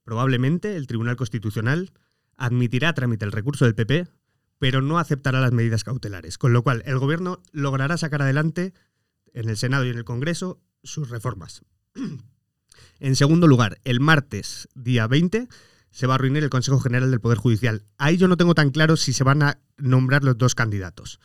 [0.05, 1.91] probablemente el Tribunal Constitucional
[2.37, 4.07] admitirá a trámite el recurso del PP,
[4.59, 8.75] pero no aceptará las medidas cautelares, con lo cual el gobierno logrará sacar adelante
[9.33, 11.63] en el Senado y en el Congreso sus reformas.
[13.01, 15.49] En segundo lugar, el martes, día 20,
[15.91, 17.87] se va a reunir el Consejo General del Poder Judicial.
[17.97, 21.19] Ahí yo no tengo tan claro si se van a nombrar los dos candidatos.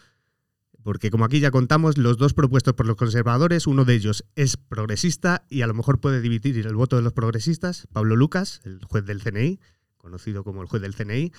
[0.83, 4.55] Porque como aquí ya contamos, los dos propuestos por los conservadores, uno de ellos es
[4.55, 8.79] progresista y a lo mejor puede dividir el voto de los progresistas, Pablo Lucas, el
[8.85, 9.59] juez del CNI,
[9.97, 11.33] conocido como el juez del CNI,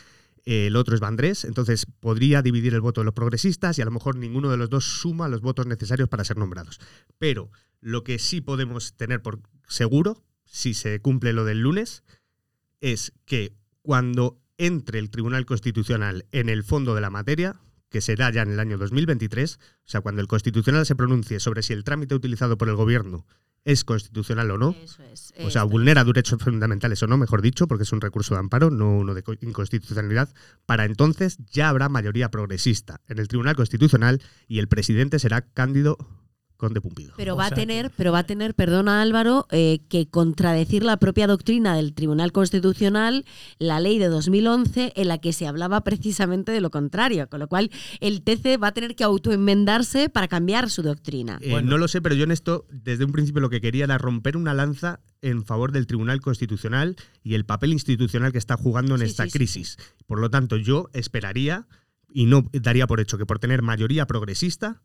[0.45, 3.91] el otro es Vandrés, entonces podría dividir el voto de los progresistas y a lo
[3.91, 6.79] mejor ninguno de los dos suma los votos necesarios para ser nombrados.
[7.19, 12.03] Pero lo que sí podemos tener por seguro, si se cumple lo del lunes,
[12.81, 17.57] es que cuando entre el Tribunal Constitucional en el fondo de la materia,
[17.91, 21.63] que será ya en el año 2023, o sea, cuando el Constitucional se pronuncie sobre
[21.63, 23.27] si el trámite utilizado por el Gobierno
[23.65, 24.77] es constitucional o no.
[24.81, 25.35] Eso es.
[25.41, 28.71] O sea, vulnera derechos fundamentales o no, mejor dicho, porque es un recurso de amparo,
[28.71, 30.33] no uno de co- inconstitucionalidad.
[30.67, 35.97] Para entonces ya habrá mayoría progresista en el Tribunal Constitucional y el presidente será Cándido
[36.57, 37.15] Conde Pumpido.
[37.17, 40.97] Pero O va a tener, pero va a tener, perdona Álvaro, eh, que contradecir la
[40.97, 43.25] propia doctrina del Tribunal Constitucional,
[43.59, 47.29] la ley de 2011, en la que se hablaba precisamente de lo contrario.
[47.29, 51.39] Con lo cual, el TC va a tener que autoenmendarse para cambiar su doctrina.
[51.43, 51.71] Eh, Bueno.
[51.71, 54.37] No lo sé, pero yo en esto, desde un principio, lo que quería era romper
[54.37, 59.01] una lanza en favor del Tribunal Constitucional y el papel institucional que está jugando en
[59.03, 59.77] Sí, esta sí, sí, crisis.
[60.07, 61.67] Por lo tanto, yo esperaría
[62.09, 64.81] y no daría por hecho que por tener mayoría progresista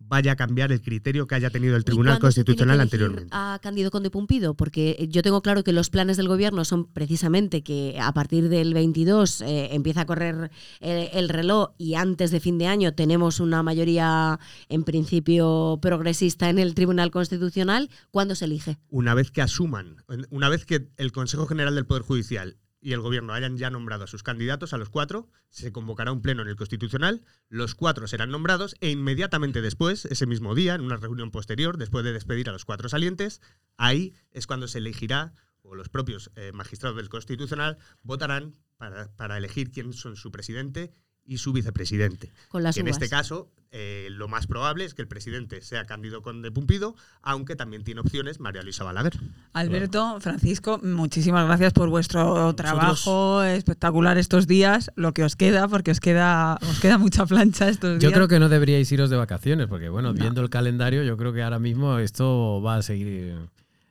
[0.00, 3.28] vaya a cambiar el criterio que haya tenido el ¿Y Tribunal se Constitucional elegir anteriormente.
[3.32, 7.62] A Cándido Conde Pumpido, porque yo tengo claro que los planes del gobierno son precisamente
[7.62, 12.40] que a partir del 22 eh, empieza a correr eh, el reloj y antes de
[12.40, 17.90] fin de año tenemos una mayoría en principio progresista en el Tribunal Constitucional.
[18.10, 18.78] ¿Cuándo se elige?
[18.88, 19.96] Una vez que asuman,
[20.30, 24.04] una vez que el Consejo General del Poder Judicial y el Gobierno hayan ya nombrado
[24.04, 28.06] a sus candidatos, a los cuatro, se convocará un pleno en el Constitucional, los cuatro
[28.06, 32.48] serán nombrados e inmediatamente después, ese mismo día, en una reunión posterior, después de despedir
[32.48, 33.40] a los cuatro salientes,
[33.76, 39.36] ahí es cuando se elegirá, o los propios eh, magistrados del Constitucional votarán para, para
[39.36, 40.94] elegir quién son su presidente
[41.30, 42.32] y su vicepresidente.
[42.48, 45.84] Con las Y en este caso, eh, lo más probable es que el presidente sea
[45.86, 49.16] Cándido Conde Pumpido, aunque también tiene opciones María Luisa Balaguer.
[49.52, 55.92] Alberto, Francisco, muchísimas gracias por vuestro trabajo espectacular estos días, lo que os queda, porque
[55.92, 58.02] os queda, os queda mucha plancha estos días.
[58.02, 60.18] Yo creo que no deberíais iros de vacaciones, porque bueno, No.
[60.20, 63.36] viendo el calendario, yo creo que ahora mismo esto va a seguir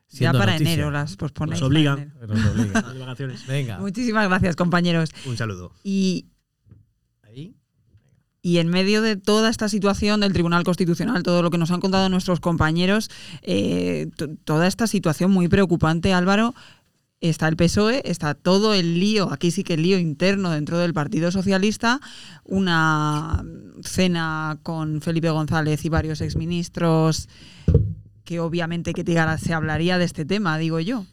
[0.10, 0.74] ya para noticia.
[0.74, 1.62] enero las posponéis.
[1.62, 1.96] Nos obliga.
[1.96, 2.28] para enero.
[2.36, 2.82] Nos obliga.
[2.82, 3.48] Las vacaciones.
[3.48, 3.78] Venga.
[3.80, 5.12] Muchísimas gracias, compañeros.
[5.26, 5.72] Un saludo.
[5.86, 6.26] Y.
[8.42, 11.82] y en medio de toda esta situación del Tribunal Constitucional, todo lo que nos han
[11.82, 13.10] contado nuestros compañeros,
[13.42, 14.08] eh,
[14.46, 16.54] toda esta situación muy preocupante, Álvaro,
[17.22, 20.94] está el PSOE, está todo el lío, aquí sí que el lío interno dentro del
[20.94, 22.00] Partido Socialista,
[22.46, 23.44] una
[23.84, 27.28] cena con Felipe González y varios exministros
[28.24, 29.04] que obviamente que
[29.40, 31.06] se hablaría de este tema, digo yo.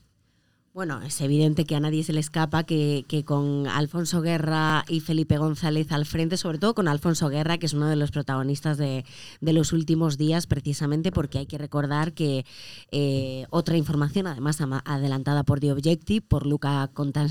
[0.77, 5.01] Bueno, es evidente que a nadie se le escapa que, que con Alfonso Guerra y
[5.01, 8.77] Felipe González al frente, sobre todo con Alfonso Guerra, que es uno de los protagonistas
[8.77, 9.07] de,
[9.41, 12.45] de los últimos días, precisamente porque hay que recordar que
[12.91, 16.91] eh, otra información, además adelantada por The Objective, por Luca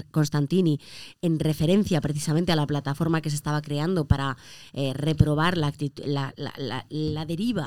[0.10, 0.80] Constantini,
[1.22, 4.38] en referencia precisamente a la plataforma que se estaba creando para
[4.74, 7.66] eh, reprobar la, actitud- la, la- deriva,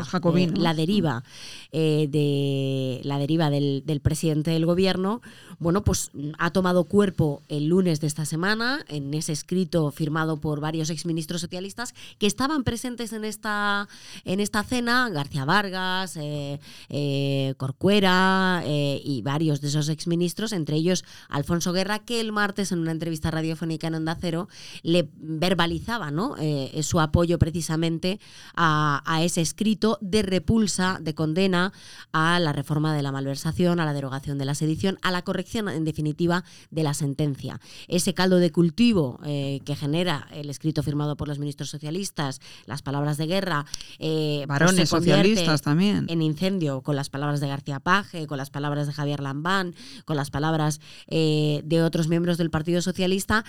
[0.57, 1.23] eh, la deriva
[1.71, 5.21] eh, de la deriva del, del presidente del gobierno,
[5.61, 10.39] bueno, pues mm, ha tomado cuerpo el lunes de esta semana en ese escrito firmado
[10.39, 13.89] por varios exministros socialistas que estaban presentes en esta,
[14.25, 20.77] en esta cena, García Vargas, eh, eh, Corcuera eh, y varios de esos exministros, entre
[20.77, 24.49] ellos Alfonso Guerra, que el martes en una entrevista radiofónica en Onda Cero
[24.83, 26.37] le verbalizaba ¿no?
[26.39, 28.21] Eh, su apoyo precisamente
[28.55, 31.73] a ese escrito de repulsa, de condena
[32.13, 35.58] a la reforma de la malversación, a la derogación de la sedición, a la corrección,
[35.59, 37.61] en definitiva, de la sentencia.
[37.89, 42.83] Ese caldo de cultivo eh, que genera el escrito firmado por los ministros socialistas, las
[42.83, 43.67] palabras de guerra,
[43.99, 46.07] eh, Varones convierte socialistas también.
[46.09, 50.17] en incendio con las palabras de García Paje, con las palabras de Javier Lambán, con
[50.17, 53.45] las palabras eh, de otros miembros del Partido Socialista.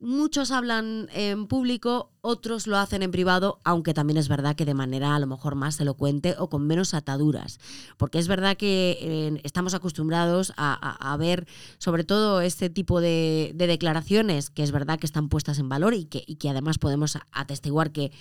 [0.00, 4.74] Muchos hablan en público, otros lo hacen en privado, aunque también es verdad que de
[4.74, 7.58] manera a lo mejor más elocuente o con menos ataduras.
[7.96, 11.46] Porque es verdad que eh, estamos acostumbrados a, a- a ver
[11.78, 15.94] sobre todo este tipo de, de declaraciones, que es verdad que están puestas en valor
[15.94, 18.12] y que, además podemos atestiguar que,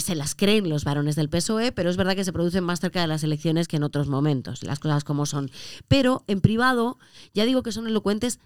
[0.00, 3.00] se las creen los varones del PSOE, pero es verdad que se producen más cerca
[3.00, 5.50] de las elecciones que en otros momentos, las cosas como son.
[5.88, 6.98] Pero en privado,
[7.34, 8.40] ya digo que son elocuentes.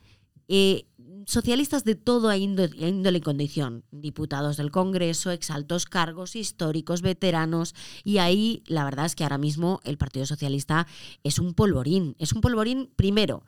[0.51, 0.87] eh,
[1.27, 8.17] socialistas de toda índo- índole y condición, diputados del Congreso, exaltos cargos históricos, veteranos, y
[8.17, 10.87] ahí la verdad es que ahora mismo el Partido Socialista
[11.25, 12.17] es un polvorín.
[12.19, 13.45] Es un polvorín, primero,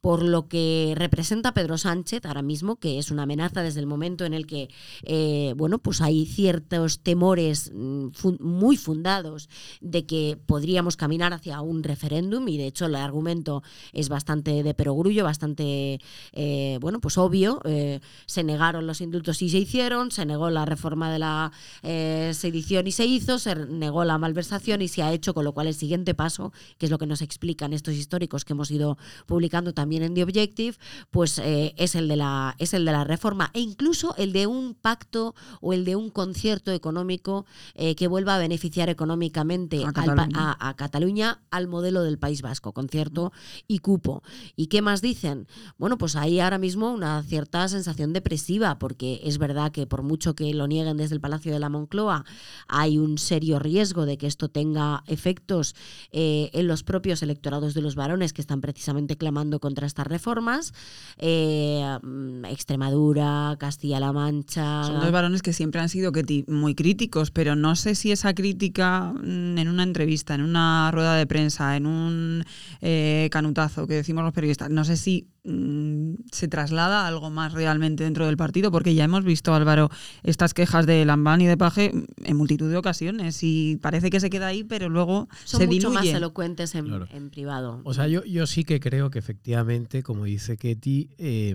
[0.00, 4.24] por lo que representa Pedro Sánchez ahora mismo, que es una amenaza desde el momento
[4.24, 4.68] en el que,
[5.04, 8.08] eh, bueno, pues hay ciertos temores mm,
[8.40, 9.48] muy fundados
[9.80, 14.74] de que podríamos caminar hacia un referéndum, y de hecho el argumento es bastante de
[14.74, 16.00] perogrullo, bastante,
[16.32, 17.60] eh, bueno, pues obvio.
[17.64, 21.52] Eh, se negaron los indultos y se hicieron, se negó la reforma de la
[21.82, 25.52] eh, sedición y se hizo, se negó la malversación y se ha hecho, con lo
[25.52, 28.98] cual el siguiente paso, que es lo que nos explican estos históricos que hemos ido
[29.26, 30.76] publicando también también en The Objective,
[31.10, 34.46] pues eh, es, el de la, es el de la reforma e incluso el de
[34.46, 39.88] un pacto o el de un concierto económico eh, que vuelva a beneficiar económicamente A
[39.88, 40.32] al Cataluña.
[40.58, 43.30] a- a Cataluña al modelo del País Vasco, concierto
[43.68, 44.22] y cupo.
[44.56, 45.46] ¿Y qué más dicen?
[45.76, 50.34] Bueno, pues hay ahora mismo una cierta sensación depresiva, porque es verdad que por mucho
[50.34, 52.24] que lo nieguen desde el Palacio de la Moncloa,
[52.68, 55.74] hay un serio riesgo de que esto tenga efectos
[56.12, 60.72] eh, en los propios electorados de los varones que están precisamente clamando contra estas reformas.
[61.18, 64.84] Eh, mm, Extremadura, Castilla-La Mancha.
[64.84, 66.12] Son dos varones que siempre han sido
[66.46, 71.16] muy críticos, pero no sé si esa crítica mm, en una entrevista, en una rueda
[71.16, 72.44] de prensa, en un
[72.82, 78.04] eh, canutazo que decimos los periodistas, no sé si se traslada a algo más realmente
[78.04, 79.90] dentro del partido, porque ya hemos visto, Álvaro,
[80.22, 81.92] estas quejas de Lambán y de Paje
[82.24, 85.90] en multitud de ocasiones y parece que se queda ahí, pero luego son se mucho
[85.90, 87.06] más elocuentes en, Claro.
[87.12, 87.82] en privado.
[87.84, 91.54] O sea, yo, yo sí que creo que efectivamente, como dice Ketty, eh,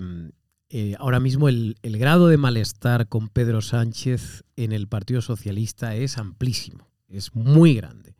[0.68, 5.96] eh, ahora mismo el, el grado de malestar con Pedro Sánchez en el Partido Socialista
[5.96, 8.14] es amplísimo, es muy grande.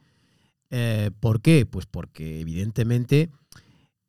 [0.71, 1.65] Eh, ¿Por qué?
[1.67, 3.31] Pues porque evidentemente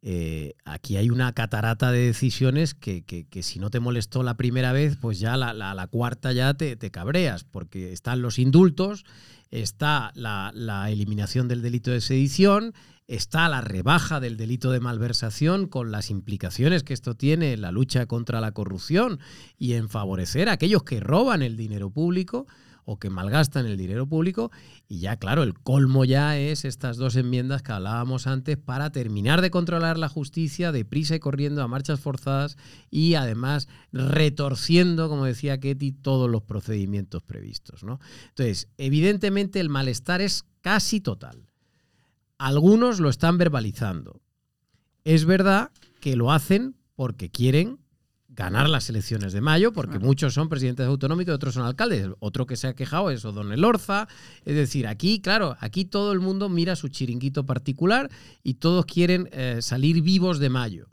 [0.03, 4.71] eh, aquí hay una catarata de decisiones que, que- si no te molestó la primera
[4.71, 9.05] vez, pues ya la, la- la cuarta ya te, te cabreas, porque están los indultos,
[9.51, 12.73] está la, la eliminación del delito de sedición,
[13.07, 17.71] está la rebaja del delito de malversación con las implicaciones que esto tiene en la
[17.71, 19.19] lucha contra la corrupción
[19.57, 22.47] y en favorecer a aquellos que roban el dinero público
[22.85, 24.51] o que malgastan el dinero público.
[24.87, 29.41] Y ya, claro, el colmo ya es estas dos enmiendas que hablábamos antes para terminar
[29.41, 32.57] de controlar la justicia deprisa y corriendo a marchas forzadas
[32.89, 37.83] y además retorciendo, como decía Ketty, todos los procedimientos previstos.
[37.83, 37.99] ¿no?
[38.29, 41.47] Entonces, evidentemente el malestar es casi total.
[42.37, 44.21] Algunos lo están verbalizando.
[45.03, 47.79] Es verdad que lo hacen porque quieren
[48.33, 50.05] ganar las elecciones de mayo, porque Claro.
[50.05, 52.07] muchos son presidentes autonómicos y otros son alcaldes.
[52.19, 54.07] Otro que se ha quejado es Don Elorza.
[54.45, 58.09] Es decir, aquí, claro, aquí todo el mundo mira su chiringuito particular
[58.41, 60.87] y todos quieren eh, salir vivos de mayo.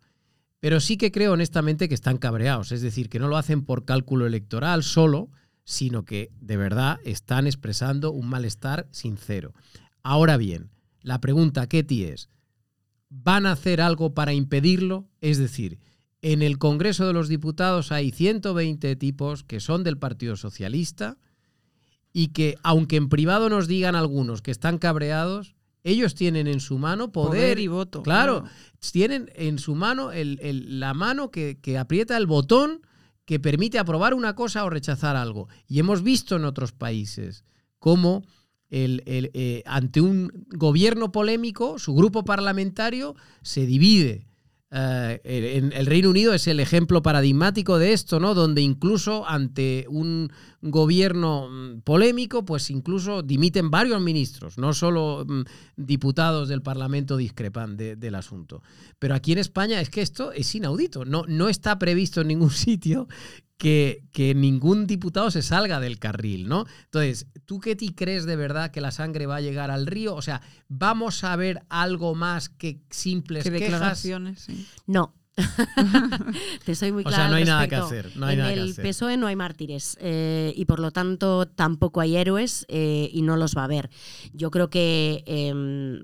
[0.60, 3.84] Pero sí que creo honestamente que están cabreados, es decir, que no lo hacen por
[3.84, 5.30] cálculo electoral solo,
[5.62, 9.54] sino que de verdad están expresando un malestar sincero.
[10.02, 10.70] Ahora bien,
[11.02, 12.28] la pregunta, Ketty, es,
[13.08, 15.06] ¿van a hacer algo para impedirlo?
[15.20, 15.78] Es decir,
[16.22, 21.16] en el Congreso de los Diputados hay 120 tipos que son del Partido Socialista
[22.12, 25.54] y que, aunque en privado nos digan algunos que están cabreados,
[25.84, 28.02] ellos tienen en su mano poder, Poder y voto.
[28.02, 28.44] Claro,
[28.92, 32.80] tienen en su mano el- el- la mano que, que aprieta el botón
[33.24, 35.48] que permite aprobar una cosa o rechazar algo.
[35.68, 37.44] Y hemos visto en otros países
[37.78, 38.24] cómo
[38.70, 44.26] el- el, eh, ante un gobierno polémico, su grupo parlamentario se divide.
[44.70, 48.34] Eh, el Reino Unido es el ejemplo paradigmático de esto, ¿no?
[48.34, 55.42] Donde incluso ante un gobierno mm, polémico, pues incluso dimiten varios ministros, no solo mm,
[55.76, 58.62] diputados del Parlamento discrepan de- del asunto.
[58.98, 62.50] Pero aquí en España es que esto es inaudito, no, no está previsto en ningún
[62.68, 63.08] sitio
[63.58, 66.64] que, que ningún diputado se salga del carril, ¿no?
[66.84, 70.14] Entonces, ¿tú qué ti crees de verdad que la sangre va a llegar al río?
[70.14, 73.70] O sea, ¿vamos a ver algo más que simples Que quejas?
[73.72, 74.66] declaraciones, sí.
[74.86, 75.12] No.
[76.64, 77.30] Te soy muy O sea, clara.
[77.30, 78.84] no hay nada que hacer, no hay en nada que el hacer.
[78.86, 83.36] PSOE no hay mártires eh, y por lo tanto tampoco hay héroes eh, y no
[83.36, 83.90] los va a haber.
[84.32, 85.52] Yo creo que, eh,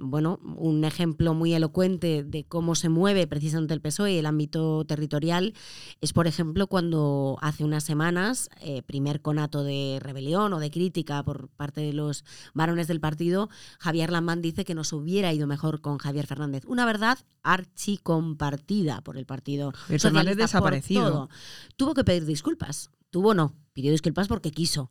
[0.00, 4.84] bueno, un ejemplo muy elocuente de cómo se mueve precisamente el PSOE y el ámbito
[4.84, 5.54] territorial
[6.00, 11.22] es, por ejemplo, cuando hace unas semanas, eh, primer conato de rebelión o de crítica
[11.22, 12.24] por parte de los
[12.54, 16.64] varones del partido, Javier Lambán dice que nos hubiera ido mejor con Javier Fernández.
[16.66, 21.10] Una verdad archi compartida por el partido Javier Fernández desaparecido.
[21.10, 21.28] todo.
[21.76, 22.90] Tuvo que pedir disculpas.
[23.10, 23.54] Tuvo no.
[23.74, 24.90] Pidió disculpas porque quiso.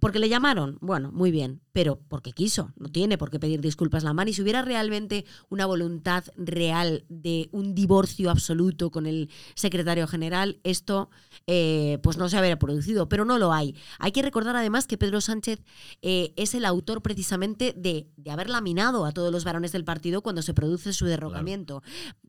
[0.00, 0.78] ¿Porque le llamaron?
[0.80, 1.60] Bueno, muy bien.
[1.72, 2.72] Pero porque quiso.
[2.76, 4.30] No tiene por qué pedir disculpas la mano.
[4.30, 10.58] Y si hubiera realmente una voluntad real de un divorcio absoluto con el secretario general,
[10.62, 11.10] esto
[11.46, 13.08] eh, pues no se habría producido.
[13.10, 13.76] Pero no lo hay.
[13.98, 15.62] Hay que recordar además que Pedro Sánchez
[16.02, 20.22] eh, es el autor precisamente de, de haber laminado a todos los varones del partido
[20.22, 21.82] cuando se produce su derrocamiento.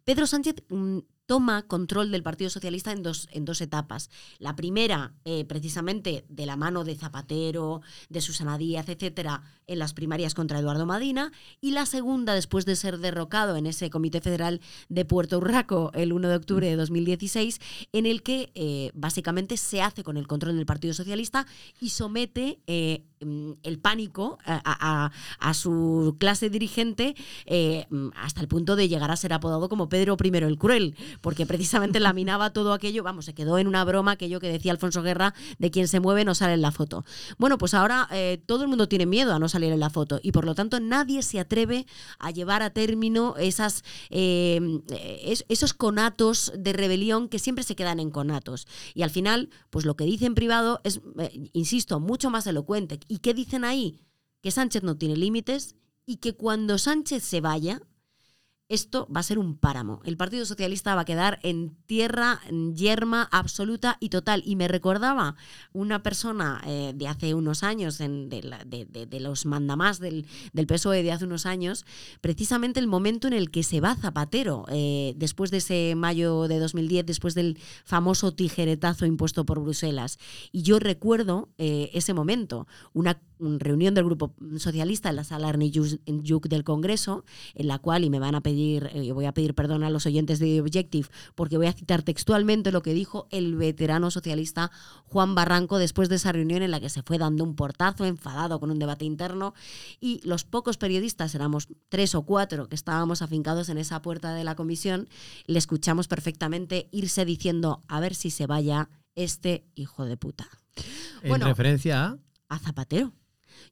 [0.05, 4.09] Pedro Sánchez mm, toma control del Partido Socialista en dos, en dos etapas.
[4.39, 9.93] La primera, eh, precisamente de la mano de Zapatero, de Susana Díaz, etcétera, en las
[9.93, 14.61] primarias contra Eduardo Madina, y la segunda, después de ser derrocado en ese Comité Federal
[14.89, 17.59] de Puerto Urraco el 1 de octubre de 2016,
[17.93, 21.47] en el que eh, básicamente se hace con el control del Partido Socialista
[21.80, 25.11] y somete eh, el pánico a,
[25.53, 30.18] su clase dirigente eh, mm, hasta el punto de llegar a ser apodado como Pedro
[30.22, 34.39] I el Cruel, porque precisamente laminaba todo aquello, vamos, se quedó en una broma aquello
[34.39, 37.05] que decía Alfonso Guerra de quien se mueve no sale en la foto.
[37.38, 40.20] Bueno, pues ahora eh, todo el mundo tiene miedo a no salir en la foto
[40.22, 41.86] y por lo tanto nadie se atreve
[42.20, 44.82] a llevar a término esas, eh,
[45.47, 48.68] esos conatos de rebelión que siempre se quedan en conatos.
[48.93, 51.01] Y al final, pues lo que dice en privado es,
[51.53, 52.99] insisto, mucho más elocuente.
[53.07, 54.05] ¿Y qué dicen ahí?
[54.41, 55.75] Que Sánchez no tiene límites
[56.05, 57.81] y que cuando Sánchez se vaya,
[58.68, 60.01] esto va a ser un páramo.
[60.05, 62.41] El Partido Socialista va a quedar en tierra
[62.74, 64.41] yerma absoluta y total.
[64.45, 65.36] Y me recordaba
[65.72, 71.26] una persona eh, de hace unos años, de, los mandamás del, del, PSOE de hace
[71.26, 71.86] unos años,
[72.22, 76.57] precisamente el momento en el que se va Zapatero, eh, después de ese mayo de
[76.57, 80.18] 2010, después del famoso tijeretazo impuesto por Bruselas.
[80.51, 86.47] Y yo recuerdo eh, ese momento, una reunión del Grupo Socialista en la sala Arnayuk
[86.47, 89.83] del Congreso, en la cual, y me van a pedir, eh, voy a pedir perdón
[89.83, 94.11] a los oyentes de Objective, porque voy a citar textualmente lo que dijo el veterano
[94.11, 94.71] socialista
[95.05, 98.59] Juan Barranco después de esa reunión en la que se fue dando un portazo, enfadado
[98.59, 99.53] con un debate interno,
[99.99, 104.43] y los pocos periodistas, éramos tres o cuatro que estábamos afincados en esa puerta de
[104.43, 105.07] la comisión,
[105.45, 110.47] le escuchamos perfectamente irse diciendo, a ver si se vaya este hijo de puta.
[111.21, 112.17] En referencia a...
[112.47, 113.11] A Zapatero.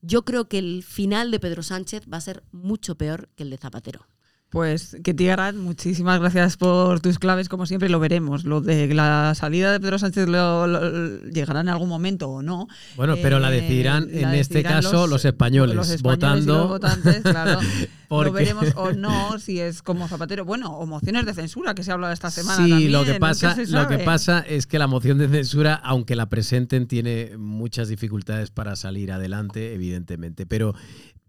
[0.01, 3.49] Yo creo que el final de Pedro Sánchez va a ser mucho peor que el
[3.49, 4.07] de Zapatero.
[4.53, 8.43] Pues que Tigarat, muchísimas gracias por tus claves, como siempre, lo veremos.
[8.43, 12.67] Lo de la salida de Pedro Sánchez llegará en algún momento o no.
[12.95, 16.57] Bueno, pero la eh, decidirán en este caso los, españoles, los españoles, votando.
[16.59, 17.61] los votantes, claro.
[18.21, 20.45] Lo veremos o no, si es como Zapatero.
[20.45, 22.63] Bueno, o mociones de censura que se ha hablado esta semana.
[22.63, 26.29] Sí, lo, que pasa, lo que pasa es que la moción de censura, aunque la
[26.29, 30.45] presenten, tiene muchas dificultades para salir adelante, evidentemente.
[30.45, 30.75] Pero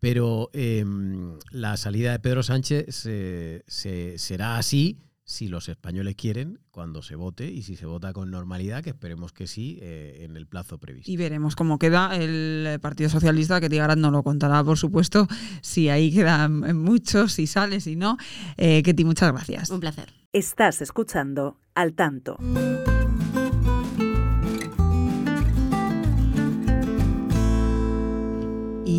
[0.05, 3.09] pero em, la salida de Pedro Sánchez
[3.67, 8.85] será así si los españoles quieren, cuando se vote y si se vota con normalidad,
[8.85, 11.11] que esperemos que sí, eh, en el plazo previsto.
[11.11, 15.27] Y veremos cómo queda el Partido Socialista, que Tigarat no lo contará, por supuesto,
[15.63, 18.19] si ahí quedan muchos, si sale, si no.
[18.59, 19.71] Eh, Ketty, muchas gracias.
[19.71, 20.13] Un placer.
[20.35, 22.37] Estás escuchando Al Tanto.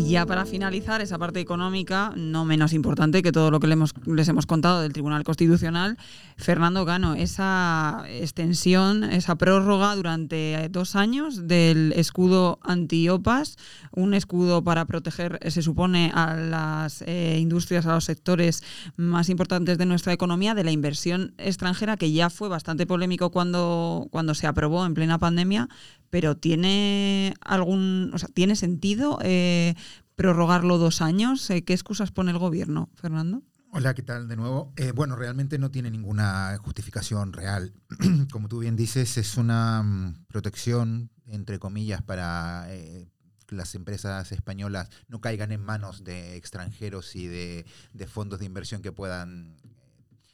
[0.06, 4.28] Y ya para finalizar esa parte económica, no menos importante que todo lo que les
[4.28, 5.98] hemos contado del Tribunal Constitucional,
[6.36, 13.56] Fernando Gano, esa extensión, esa prórroga durante dos años del escudo antiopas,
[13.90, 18.62] un escudo para proteger, se supone, a las eh, industrias, a los sectores
[18.94, 24.06] más importantes de nuestra economía, de la inversión extranjera, que ya fue bastante polémico cuando,
[24.12, 25.68] cuando se aprobó en plena pandemia,
[26.10, 29.74] pero ¿tiene algún, o sea, ¿tiene sentido eh,
[30.14, 31.48] prorrogarlo dos años?
[31.50, 33.42] Eh, ¿Qué excusas pone el gobierno, Fernando?
[33.72, 34.72] Hola, ¿qué tal de nuevo?
[34.76, 37.74] Eh, bueno, realmente no tiene ninguna justificación real.
[38.30, 44.88] Como tú bien dices, es una mm, protección, entre comillas, para que las empresas españolas
[45.08, 49.56] no caigan en manos de extranjeros y de, de fondos de inversión que puedan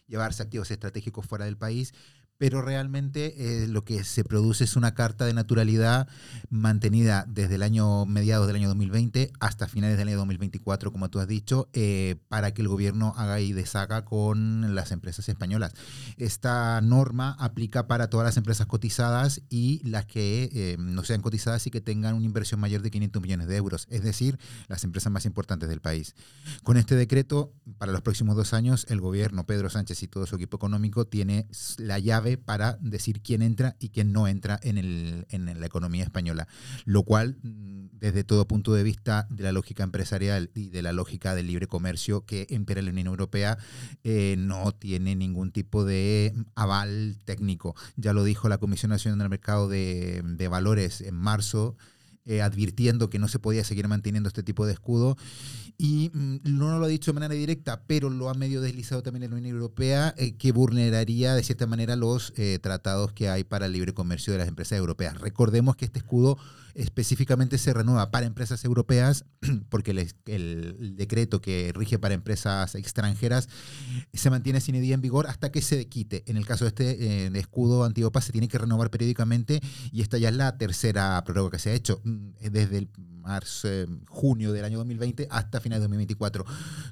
[0.07, 1.95] llevarse activos estratégicos fuera del país
[2.43, 6.09] pero realmente eh, lo que se produce es una carta de naturalidad
[6.51, 11.21] mantenida desde el año mediados del año 2020 hasta finales del año 2024, como tú
[11.21, 15.73] has dicho, eh, para que el gobierno haga y deshaga con las empresas españolas.
[16.17, 21.69] Esta norma aplica para todas las empresas cotizadas y las que eh, no sean cotizadas
[21.69, 25.13] y que tengan una inversión mayor de 500 millones de euros, es decir, las empresas
[25.13, 26.17] más importantes del país.
[26.65, 30.35] Con este decreto, para los próximos dos años, el gobierno, Pedro Sánchez y todo su
[30.35, 31.47] equipo económico tiene
[31.79, 36.05] la llave para decir quién entra y quién no entra en, el, en la economía
[36.05, 36.49] española,
[36.85, 40.93] lo cual mm, desde todo punto de vista de la lógica empresarial y de la
[40.93, 43.59] lógica del libre comercio que impera la Unión Europea
[44.03, 47.77] eh, no tiene ningún tipo de aval técnico.
[47.97, 51.77] Ya lo dijo la Comisión Nacional del Mercado de Valores en marzo.
[52.25, 55.17] Eh, advirtiendo que no se podía seguir manteniendo este tipo de escudo.
[55.77, 59.25] Y mm, no lo ha dicho de manera directa, pero lo ha medio deslizado también
[59.25, 63.43] en la Unión Europea, eh, que vulneraría de cierta manera los eh, tratados que hay
[63.43, 65.21] para el libre comercio de las empresas europeas.
[65.21, 66.39] Recordemos que este escudo
[66.75, 69.25] específicamente se renueva para empresas europeas,
[69.69, 69.91] porque
[70.27, 73.49] el, decreto que rige para empresas extranjeras
[74.13, 76.23] se mantiene sin edad en vigor hasta que se quite.
[76.27, 79.61] En el caso de este eh, escudo antiopa se tiene que renovar periódicamente
[79.91, 82.01] y esta ya es la tercera prórroga que se ha hecho.
[82.05, 82.89] Mm, desde el
[83.23, 86.45] marzo, eh, junio del año 2020 hasta finales de 2024,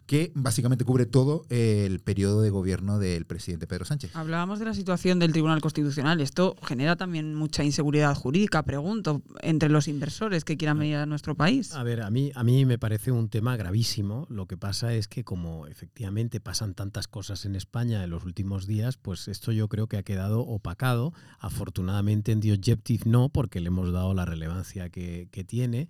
[0.06, 4.14] que básicamente cubre todo el periodo de gobierno del presidente Pedro Sánchez.
[4.14, 6.20] Hablábamos de la situación del Tribunal Constitucional.
[6.20, 11.34] Esto genera también mucha inseguridad jurídica, pregunto, entre los inversores que quieran venir a nuestro
[11.34, 11.74] país.
[11.74, 14.26] A ver, a mí, a mí me parece un tema gravísimo.
[14.30, 18.66] Lo que pasa es que como efectivamente pasan tantas cosas en España en los últimos
[18.66, 21.12] días, pues esto yo creo que ha quedado opacado.
[21.38, 25.88] Afortunadamente en The Objective no, porque le hemos dado la relevancia que, que tiene.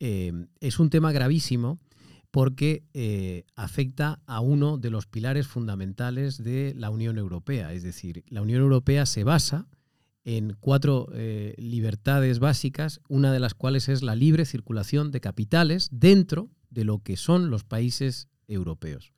[0.00, 1.78] Eh, es un tema gravísimo
[2.30, 7.72] porque eh, afecta a uno de los pilares fundamentales de la Unión Europea.
[7.72, 9.66] Es decir, la Unión Europea se basa
[10.28, 15.88] en cuatro eh, libertades básicas, una de las cuales es la libre circulación de capitales
[15.90, 19.14] dentro de lo que son los países europeos.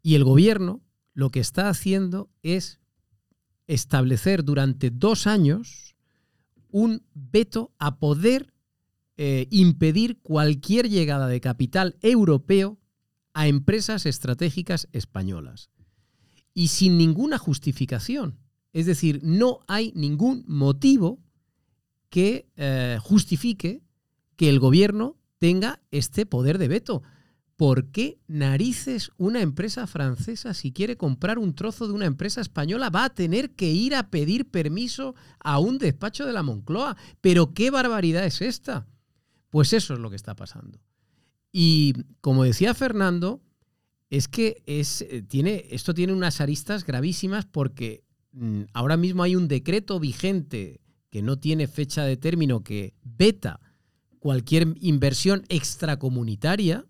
[0.00, 0.80] Y el gobierno
[1.12, 2.78] lo que está haciendo es
[3.66, 5.96] establecer durante dos años
[6.70, 8.54] un veto a poder
[9.16, 12.78] eh, impedir cualquier llegada de capital europeo
[13.34, 15.70] a empresas estratégicas españolas.
[16.54, 18.41] Y sin ninguna justificación.
[18.72, 21.20] Es decir, no hay ningún motivo
[22.08, 23.82] que eh, justifique
[24.36, 27.02] que el gobierno tenga este poder de veto.
[27.56, 32.90] ¿Por qué narices una empresa francesa, si quiere comprar un trozo de una empresa española,
[32.90, 36.96] va a tener que ir a pedir permiso a un despacho de la Moncloa?
[37.20, 38.86] ¿Pero qué barbaridad es esta?
[39.50, 40.80] Pues eso es lo que está pasando.
[41.52, 43.42] Y como decía Fernando,
[44.10, 48.04] es que es, eh, tiene, esto tiene unas aristas gravísimas porque
[48.72, 50.80] ahora mismo hay un decreto vigente
[51.10, 53.60] que no tiene fecha de término que veta
[54.18, 56.86] cualquier inversión extracomunitaria.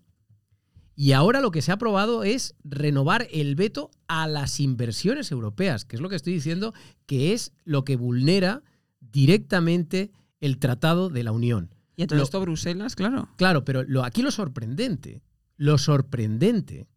[0.95, 5.85] Y ahora lo que se ha aprobado es renovar el veto a las inversiones europeas,
[5.85, 6.73] que es lo que estoy diciendo,
[7.07, 8.63] que es lo que vulnera
[8.99, 11.73] directamente el Tratado de la Unión.
[11.95, 13.29] Y todo esto Bruselas, claro.
[13.37, 15.21] Claro, pero lo, aquí lo sorprendente,
[15.57, 16.87] lo sorprendente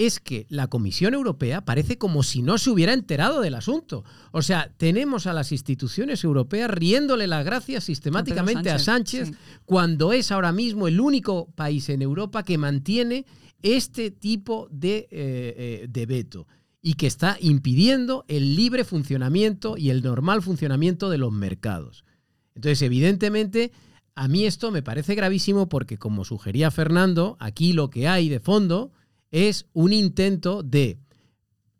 [0.00, 4.02] es que la Comisión Europea parece como si no se hubiera enterado del asunto.
[4.32, 9.32] O sea, tenemos a las instituciones europeas riéndole las gracias sistemáticamente a Sánchez,
[9.66, 13.26] cuando es ahora mismo el único país en Europa que mantiene
[13.62, 16.46] este tipo de, eh, eh, de veto
[16.80, 22.06] y que está impidiendo el libre funcionamiento y el normal funcionamiento de los mercados.
[22.54, 23.70] Entonces, evidentemente,
[24.14, 28.40] a mí esto me parece gravísimo porque, como sugería Fernando, aquí lo que hay de
[28.40, 28.92] fondo
[29.30, 30.98] es un intento de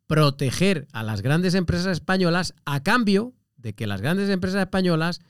[0.06, 5.20] proteger a las grandes empresas españolas a cambio de que las grandes empresas españolas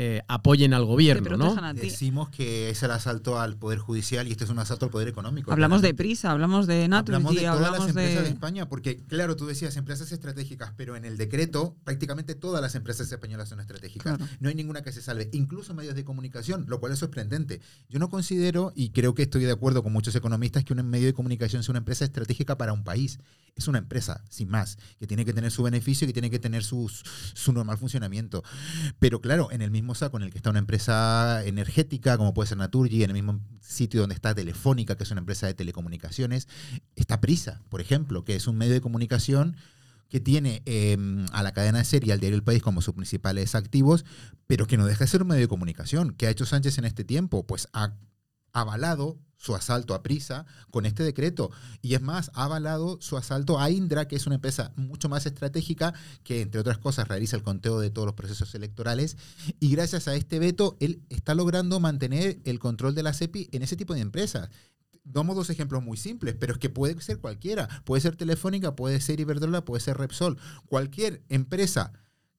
[0.00, 1.56] eh, apoyen al gobierno, ¿no?
[1.74, 5.08] Decimos que es el asalto al poder judicial y este es un asalto al poder
[5.08, 5.50] económico.
[5.50, 8.28] Hablamos de prisa, hablamos de Naturgy, hablamos de todas las empresas de...
[8.28, 13.10] España, porque claro, tú decías empresas estratégicas, pero en el decreto prácticamente todas las empresas
[13.10, 14.20] españolas son estratégicas.
[14.38, 17.60] No hay ninguna que se salve, incluso medios de comunicación, lo cual es sorprendente.
[17.88, 21.06] Yo no considero y creo que estoy de acuerdo con muchos economistas que un medio
[21.06, 23.18] de comunicación sea una empresa estratégica para un país.
[23.56, 26.62] Es una empresa, sin más, que tiene que tener su beneficio, que tiene que tener
[26.62, 26.88] su
[27.52, 28.44] normal funcionamiento.
[29.00, 32.48] Pero claro, en el mismo saco en el que está una empresa energética, como puede
[32.48, 36.48] ser Naturgy, en el mismo sitio donde está Telefónica, que es una empresa de telecomunicaciones,
[36.96, 39.56] está Prisa, por ejemplo, que es un medio de comunicación
[40.08, 43.54] que tiene em, a la cadena de serie al diario El País como sus principales
[43.54, 44.04] activos,
[44.46, 46.14] pero que no deja de ser un medio de comunicación.
[46.14, 47.46] ¿Qué ha hecho Sánchez en este tiempo?
[47.46, 47.92] Pues ha
[48.52, 51.50] avalado su asalto a Prisa con este decreto.
[51.80, 55.24] Y es más, ha avalado su asalto a Indra, que es una empresa mucho más
[55.26, 55.94] estratégica
[56.24, 59.16] que, entre otras cosas, realiza el conteo de todos los procesos electorales.
[59.60, 63.62] Y gracias a este veto, él está logrando mantener el control de la CEPI en
[63.62, 64.50] ese tipo de empresas.
[65.04, 67.68] Damos dos ejemplos muy simples, pero es que puede ser cualquiera.
[67.84, 70.36] Puede ser Telefónica, puede ser Iberdrola, puede ser Repsol.
[70.66, 71.92] Cualquier empresa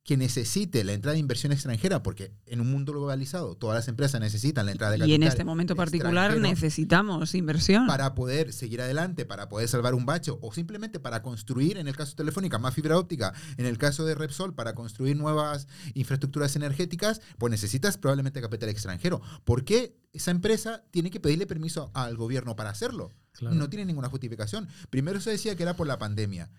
[0.10, 4.20] que necesite la entrada de inversión extranjera, porque en un mundo globalizado todas las empresas
[4.20, 5.12] necesitan la entrada de capital.
[5.12, 7.86] Y en este momento particular necesitamos inversión.
[7.86, 11.96] Para poder seguir adelante, para poder salvar un bacho o simplemente para construir, en el
[11.96, 16.56] caso de Telefónica, más fibra óptica, en el caso de Repsol, para construir nuevas infraestructuras
[16.56, 19.22] energéticas, pues necesitas probablemente capital extranjero.
[19.44, 23.12] ¿Por qué esa empresa tiene que pedirle permiso al gobierno para hacerlo?
[23.42, 24.70] No tiene ninguna justificación.
[24.90, 26.50] Primero se decía que era por la pandemia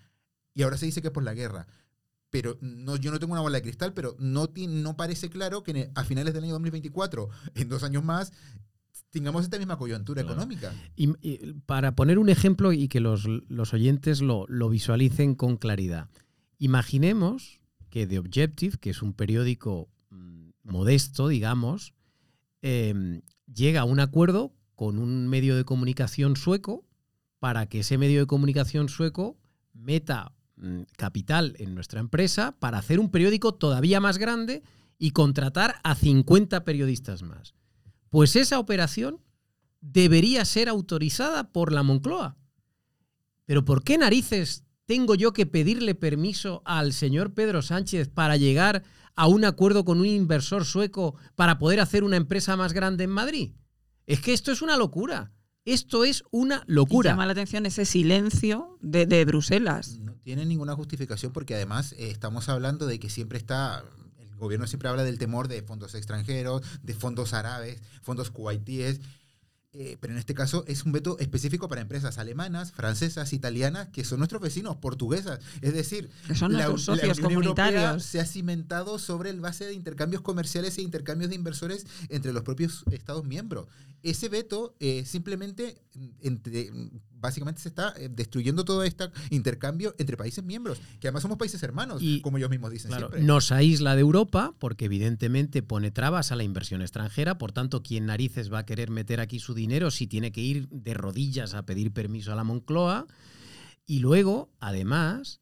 [0.55, 1.67] y ahora se dice que es por la guerra
[2.31, 5.91] pero no, yo no tengo una bola de cristal, pero no, no parece claro que
[5.95, 8.33] a finales del año 2024, en dos años más,
[9.11, 10.73] tengamos esta misma coyuntura económica.
[10.97, 11.09] Y,
[11.67, 13.27] para poner un ejemplo y que los,
[13.73, 16.09] oyentes lo, visualicen con claridad,
[16.59, 17.61] imaginemos
[17.91, 21.95] que The Objective, que es un periódico mm, modesto, digamos,
[22.63, 23.23] em,
[23.53, 26.87] llega a un acuerdo con un medio de comunicación sueco
[27.41, 29.37] para que ese medio de comunicación sueco
[29.73, 30.33] meta
[30.97, 34.63] capital en nuestra empresa para hacer un periódico todavía más grande
[34.99, 37.55] y contratar a 50 periodistas más.
[38.11, 39.21] pues esa operación
[39.81, 42.37] debería ser autorizada por la Moncloa.
[43.47, 48.83] Pero ¿por qué narices tengo yo que pedirle permiso al señor Pedro Sánchez para llegar
[49.15, 53.11] a un acuerdo con un inversor sueco para poder hacer una empresa más grande en
[53.11, 53.53] Madrid?
[54.07, 55.33] Es que esto es una locura.
[55.65, 57.11] Esto es una Y locura.
[57.11, 59.99] llama la atención ese silencio de, de Bruselas.
[60.01, 63.85] No tiene ninguna justificación porque además eh, estamos hablando de que siempre está,
[64.19, 69.01] el gobierno siempre habla del temor de fondos extranjeros, de fondos árabes, fondos kuwaitíes,
[69.73, 74.03] eh, pero en este caso es un veto específico para empresas alemanas, francesas, italianas, que
[74.05, 75.39] son nuestros vecinos, portuguesas.
[75.61, 77.29] Es decir, Que son la, nuestros la socios Europea
[77.69, 78.03] comunitarios.
[78.05, 82.43] se ha cimentado sobre el base de intercambios comerciales e intercambios de inversores entre los
[82.43, 83.69] propios Estados miembros.
[84.03, 86.71] Ese veto eh, simplemente, mm, entre-
[87.13, 91.63] básicamente se está eh, destruyendo todo este intercambio entre países miembros, que además somos países
[91.63, 93.23] hermanos, Y- como ellos mismos dicen Claro, siempre.
[93.27, 98.07] nos aísla de Europa porque evidentemente pone trabas a la inversión extranjera, por tanto, ¿quién
[98.07, 101.67] narices va a querer meter aquí su dinero si tiene que ir de rodillas a
[101.67, 103.07] pedir permiso a la Moncloa?
[103.87, 105.41] Y luego, además,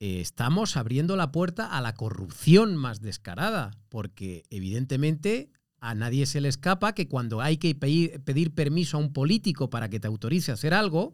[0.00, 5.48] eh, estamos abriendo la puerta a la corrupción más descarada, porque evidentemente
[5.90, 9.68] a nadie se le escapa que cuando hay que pedir, pedir permiso a un político
[9.70, 11.12] para que te autorice a hacer algo,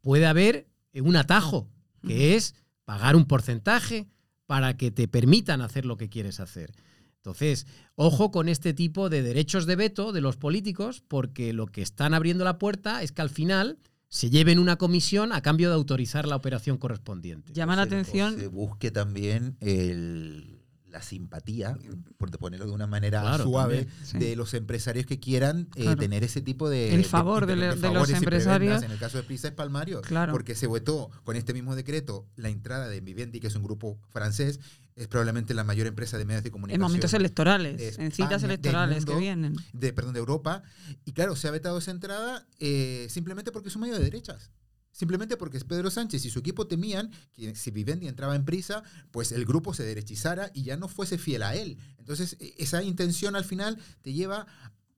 [0.00, 1.68] puede haber un atajo,
[2.06, 4.08] que es pagar un porcentaje
[4.46, 6.72] para que te permitan hacer lo que quieres hacer.
[7.16, 7.66] Entonces,
[7.96, 12.14] ojo con este tipo de derechos de veto de los políticos, porque lo que están
[12.14, 13.78] abriendo la puerta es que al final
[14.08, 17.52] se lleven una comisión a cambio de autorizar la operación correspondiente.
[17.52, 20.59] Llama la atención se busque también el-
[20.90, 21.76] la simpatía,
[22.18, 24.18] por ponerlo de una manera Claro, suave, sí.
[24.18, 25.96] de los empresarios que quieran eh, Claro.
[26.00, 26.94] tener ese tipo de...
[26.94, 28.82] El favor de los favores y empresarios.
[28.82, 30.32] En el caso de Prisa es Palmario, Claro.
[30.32, 33.98] porque se votó con este mismo decreto la entrada de Vivendi, que es un grupo
[34.10, 34.60] francés,
[34.96, 36.82] es probablemente la mayor empresa de medios de en comunicación.
[36.82, 39.56] momentos electorales, en citas electorales que vienen.
[39.72, 40.62] de, perdón, de Europa.
[41.04, 44.50] Y claro, se ha vetado esa entrada eh, simplemente porque es un medio de derechas.
[44.92, 48.82] Simplemente porque Pedro Sánchez y su equipo temían que si Vivendi entraba en prisa,
[49.12, 51.78] pues el grupo se derechizara y ya no fuese fiel a él.
[51.98, 54.46] Entonces, e- esa intención al final te lleva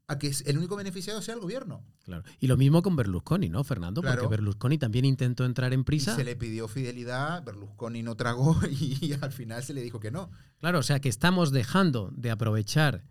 [0.09, 1.85] a que el único beneficiado sea el gobierno.
[2.05, 2.25] Claro.
[2.41, 4.01] Y lo mismo con Berlusconi, ¿no, Fernando?
[4.03, 4.23] Claro.
[4.23, 6.17] Porque Berlusconi también intentó entrar en Y prisa.
[6.17, 10.31] se le pidió fidelidad, Berlusconi no tragó y al final se le dijo que no.
[10.59, 13.05] Claro, o sea que estamos dejando de aprovechar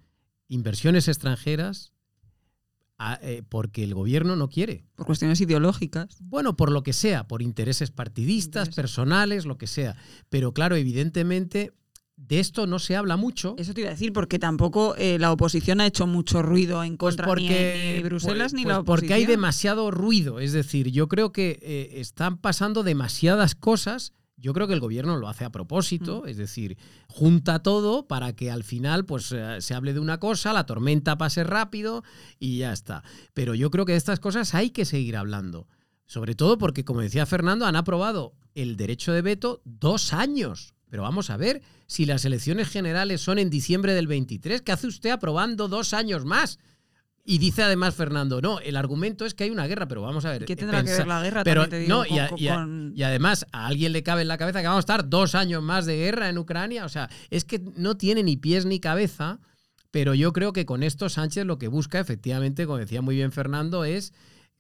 [0.48, 1.94] inversiones extranjeras
[3.10, 4.86] a- eh, porque el gobierno no quiere.
[4.96, 6.18] Por cuestiones ideológicas.
[6.22, 9.96] Bueno, por lo que sea, por intereses partidistas, personales, lo que sea.
[10.30, 11.74] Pero claro, evidentemente
[12.18, 13.56] de esto no se habla mucho.
[13.58, 16.98] Eso te iba a decir, porque tampoco eh, la oposición ha hecho mucho ruido en
[16.98, 18.86] Pues contra ni- ni, Bruselas pues- ni pues la oposición.
[19.08, 20.40] Porque hay demasiado ruido.
[20.40, 24.14] Es decir, yo creo que eh, están pasando demasiadas cosas.
[24.42, 26.78] Yo creo que el gobierno lo hace a propósito, es decir,
[27.08, 31.18] junta todo para que al final pues, eh, se hable de una cosa, la tormenta
[31.18, 32.04] pase rápido
[32.40, 33.04] y ya está.
[33.36, 35.68] Pero yo creo que de estas cosas hay que seguir hablando.
[36.08, 40.74] Sobre todo porque, como decía Fernando, han aprobado el derecho de veto dos años.
[40.90, 44.88] Pero vamos a ver, si las elecciones generales son en diciembre del 23, ¿qué hace
[44.88, 46.60] usted aprobando dos años más?
[47.24, 50.32] Y dice además Fernando, no, el argumento es que hay una guerra, pero vamos a
[50.32, 50.46] ver.
[50.46, 51.44] ¿Qué tendrá que ver la guerra?
[51.44, 54.02] Pero te digo, no, y, a- con- y a- con- y además a alguien le
[54.04, 56.84] cabe en la cabeza que vamos a estar dos años más de guerra en Ucrania.
[56.86, 59.40] O sea, es que no tiene ni pies ni cabeza,
[59.92, 63.32] pero yo creo que con esto Sánchez lo que busca, efectivamente, como decía muy bien
[63.32, 64.14] Fernando, es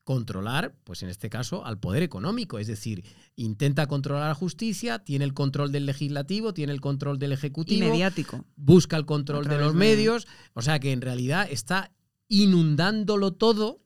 [0.03, 2.59] controlar, pues en este caso, al poder económico.
[2.59, 3.03] Es decir,
[3.35, 7.89] intenta controlar la justicia, tiene el control del legislativo, tiene el control del y ejecutivo
[7.89, 8.43] mediático.
[8.55, 11.91] busca el control de los de- medios, o sea que en realidad está
[12.31, 13.81] inundándolo todo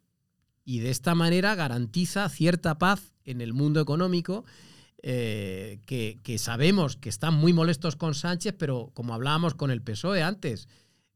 [0.63, 4.45] y de esta manera garantiza cierta paz en el mundo económico.
[5.07, 10.21] eh, que, sabemos que están muy molestos con Sánchez, pero como hablábamos con el PSOE
[10.21, 10.67] antes,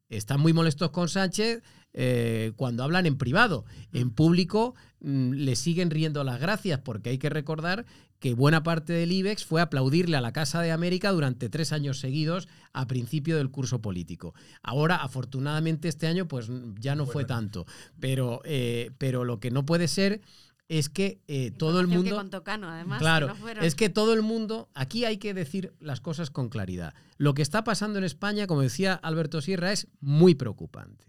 [0.10, 1.62] están muy molestos con Sánchez
[1.94, 3.66] eh, cuando hablan en privado.
[3.94, 7.86] En público mm, le siguen riendo las gracias porque hay que recordar
[8.20, 12.00] que buena parte del IBEX fue aplaudirle a la Casa de América durante tres años
[12.00, 14.34] seguidos a principio del curso político.
[14.62, 16.50] Ahora, afortunadamente, este año pues
[16.80, 17.66] ya no fue tanto.
[18.00, 20.22] Pero, eh, pero lo que no puede ser
[20.68, 22.12] es que eh, todo el mundo...
[22.12, 23.00] Que contó Cano, además.
[23.00, 26.30] Claro, que no fueron- es que todo el mundo, aquí hay que decir las cosas
[26.30, 26.94] con claridad.
[27.18, 31.08] Lo que está pasando en España, como decía Alberto Sierra, es muy preocupante.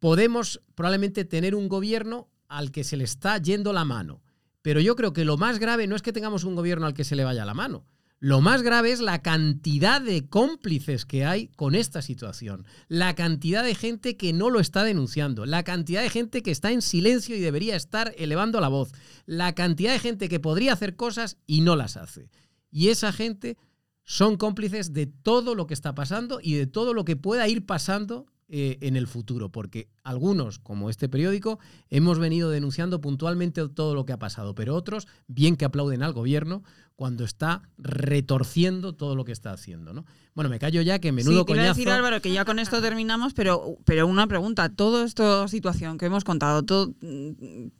[0.00, 4.22] Podemos probablemente tener un gobierno al que se le está yendo la mano,
[4.68, 7.04] pero yo creo que lo más grave no es que tengamos un gobierno al que
[7.04, 7.86] se le vaya la mano.
[8.18, 13.64] Lo más grave es la cantidad de cómplices que hay con esta situación, la cantidad
[13.64, 17.34] de gente que no lo está denunciando, la cantidad de gente que está en silencio
[17.34, 18.92] y debería estar elevando la voz,
[19.24, 22.28] la cantidad de gente que podría hacer cosas y no las hace.
[22.70, 23.56] Y esa gente
[24.04, 27.64] son cómplices de todo lo que está pasando y de todo lo que pueda ir
[27.64, 31.58] pasando eh, en el futuro, porque algunos, como este periódico,
[31.90, 36.14] hemos venido denunciando puntualmente todo lo que ha pasado, pero otros, bien que aplauden al
[36.14, 36.62] gobierno
[36.98, 39.92] cuando está retorciendo todo lo que está haciendo.
[39.92, 40.04] ¿no?
[40.34, 41.70] Bueno, me callo ya, que menudo sí, te iba coñazo.
[41.70, 44.68] a decir Álvaro que ya con esto terminamos, pero, pero una pregunta.
[44.68, 46.94] Toda esta situación que hemos contado, todo,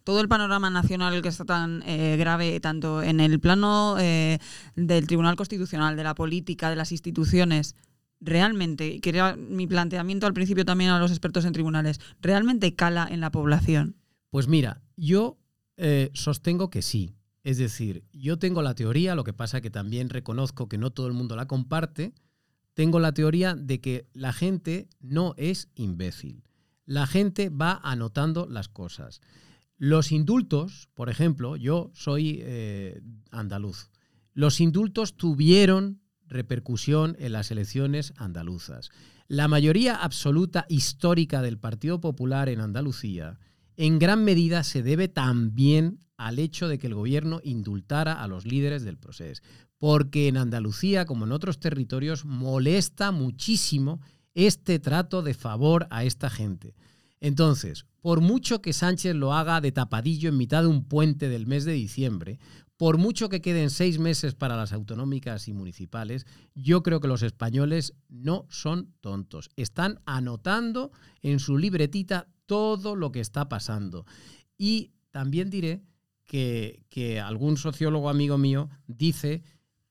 [0.04, 4.38] todo el panorama nacional que está tan eh, grave, tanto en el plano eh,
[4.76, 7.74] del Tribunal Constitucional, de la política, de las instituciones,
[8.20, 13.06] realmente, que era mi planteamiento al principio también a los expertos en tribunales, ¿realmente cala
[13.10, 13.96] en la población?
[14.30, 15.38] Pues mira, yo
[15.76, 17.14] eh, sostengo que sí.
[17.44, 21.06] Es decir, yo tengo la teoría, lo que pasa que también reconozco que no todo
[21.06, 22.12] el mundo la comparte,
[22.74, 26.44] tengo la teoría de que la gente no es imbécil.
[26.84, 29.20] La gente va anotando las cosas.
[29.76, 33.00] Los indultos, por ejemplo, yo soy eh,
[33.30, 33.90] andaluz,
[34.34, 38.90] los indultos tuvieron repercusión en las elecciones andaluzas.
[39.26, 43.38] La mayoría absoluta histórica del Partido Popular en Andalucía
[43.78, 48.44] en gran medida se debe también al hecho de que el gobierno indultara a los
[48.44, 49.40] líderes del proceso.
[49.78, 54.00] Porque en Andalucía, como en otros territorios, molesta muchísimo
[54.34, 56.74] este trato de favor a esta gente.
[57.20, 61.46] Entonces, por mucho que Sánchez lo haga de tapadillo en mitad de un puente del
[61.46, 62.40] mes de diciembre,
[62.78, 67.22] por mucho que queden seis meses para las autonómicas y municipales, yo creo que los
[67.22, 69.50] españoles no son tontos.
[69.56, 74.06] Están anotando en su libretita todo lo que está pasando.
[74.56, 75.82] Y también diré
[76.24, 79.42] que, que algún sociólogo amigo mío dice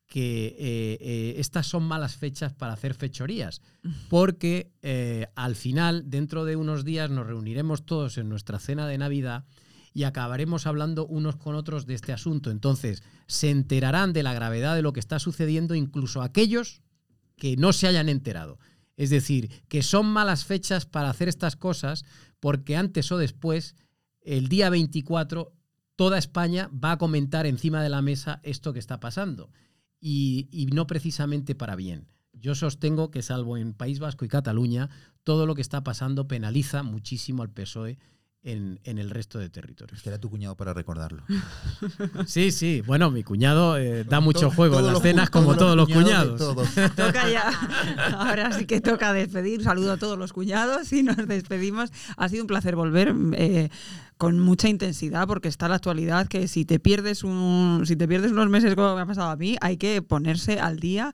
[0.08, 3.62] que eh, eh, estas son malas fechas para hacer fechorías,
[4.10, 8.98] porque eh, al final, dentro de unos días, nos reuniremos todos en nuestra cena de
[8.98, 9.46] Navidad
[9.98, 12.52] y acabaremos hablando unos con otros de este asunto.
[12.52, 16.84] Entonces, se enterarán de la gravedad de lo que está sucediendo incluso aquellos
[17.36, 18.60] que no se hayan enterado.
[18.96, 22.06] Es decir, que son malas fechas para hacer estas cosas
[22.40, 23.76] porque antes o después,
[24.22, 25.52] el día 24,
[25.96, 29.50] toda España va a comentar encima de la mesa esto que está pasando.
[30.00, 32.08] Y, y, no precisamente para bien.
[32.34, 34.92] Yo sostengo que salvo en País Vasco y Cataluña,
[35.24, 37.98] todo lo que está pasando penaliza muchísimo al PSOE
[38.52, 40.02] en, en el resto de territorios.
[40.02, 41.24] Que era tu cuñado para recordarlo.
[42.26, 42.82] Sí, sí.
[42.86, 46.38] Bueno, mi cuñado eh, da mucho Todo- juego en las cenas como todos los cuñados.
[46.40, 46.68] todos.
[46.96, 47.52] Toca ya.
[48.18, 49.64] Ahora sí que toca despedir.
[49.64, 51.92] Saludo a todos los cuñados y nos despedimos.
[52.18, 53.70] Ha sido un placer volver eh,
[54.18, 58.32] con mucha intensidad porque está la actualidad que si te pierdes un, si te pierdes
[58.32, 61.14] unos meses como me ha pasado a mí, hay que ponerse al día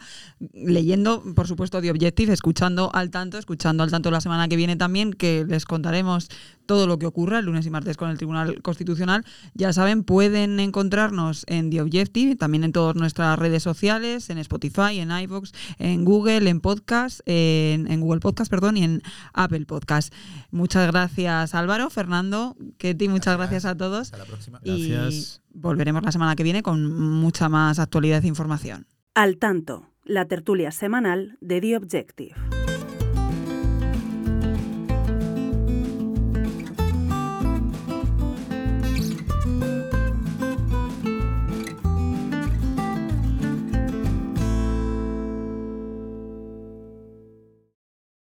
[0.53, 4.75] leyendo, por supuesto, The Objective, escuchando al tanto, escuchando al tanto la semana que viene
[4.75, 6.29] también, que les contaremos
[6.65, 9.25] todo lo que ocurra el lunes y martes con el Tribunal Constitucional.
[9.53, 14.99] Ya saben, pueden encontrarnos en The Objective, también en todas nuestras redes sociales, en Spotify,
[14.99, 19.01] en iVoox, en Google, en Podcast, en, en Google Podcast, perdón, y en
[19.33, 20.13] Apple Podcast.
[20.51, 22.55] Muchas gracias Álvaro, Fernando,
[23.09, 23.65] Muchas gracias, Gracias.
[23.65, 24.01] a todos.
[24.01, 24.59] Hasta la próxima.
[24.63, 25.41] Gracias.
[25.53, 28.87] Y volveremos la semana que viene con mucha más actualidad e información.
[29.15, 32.62] Al tanto, la tertulia semanal de The Objective.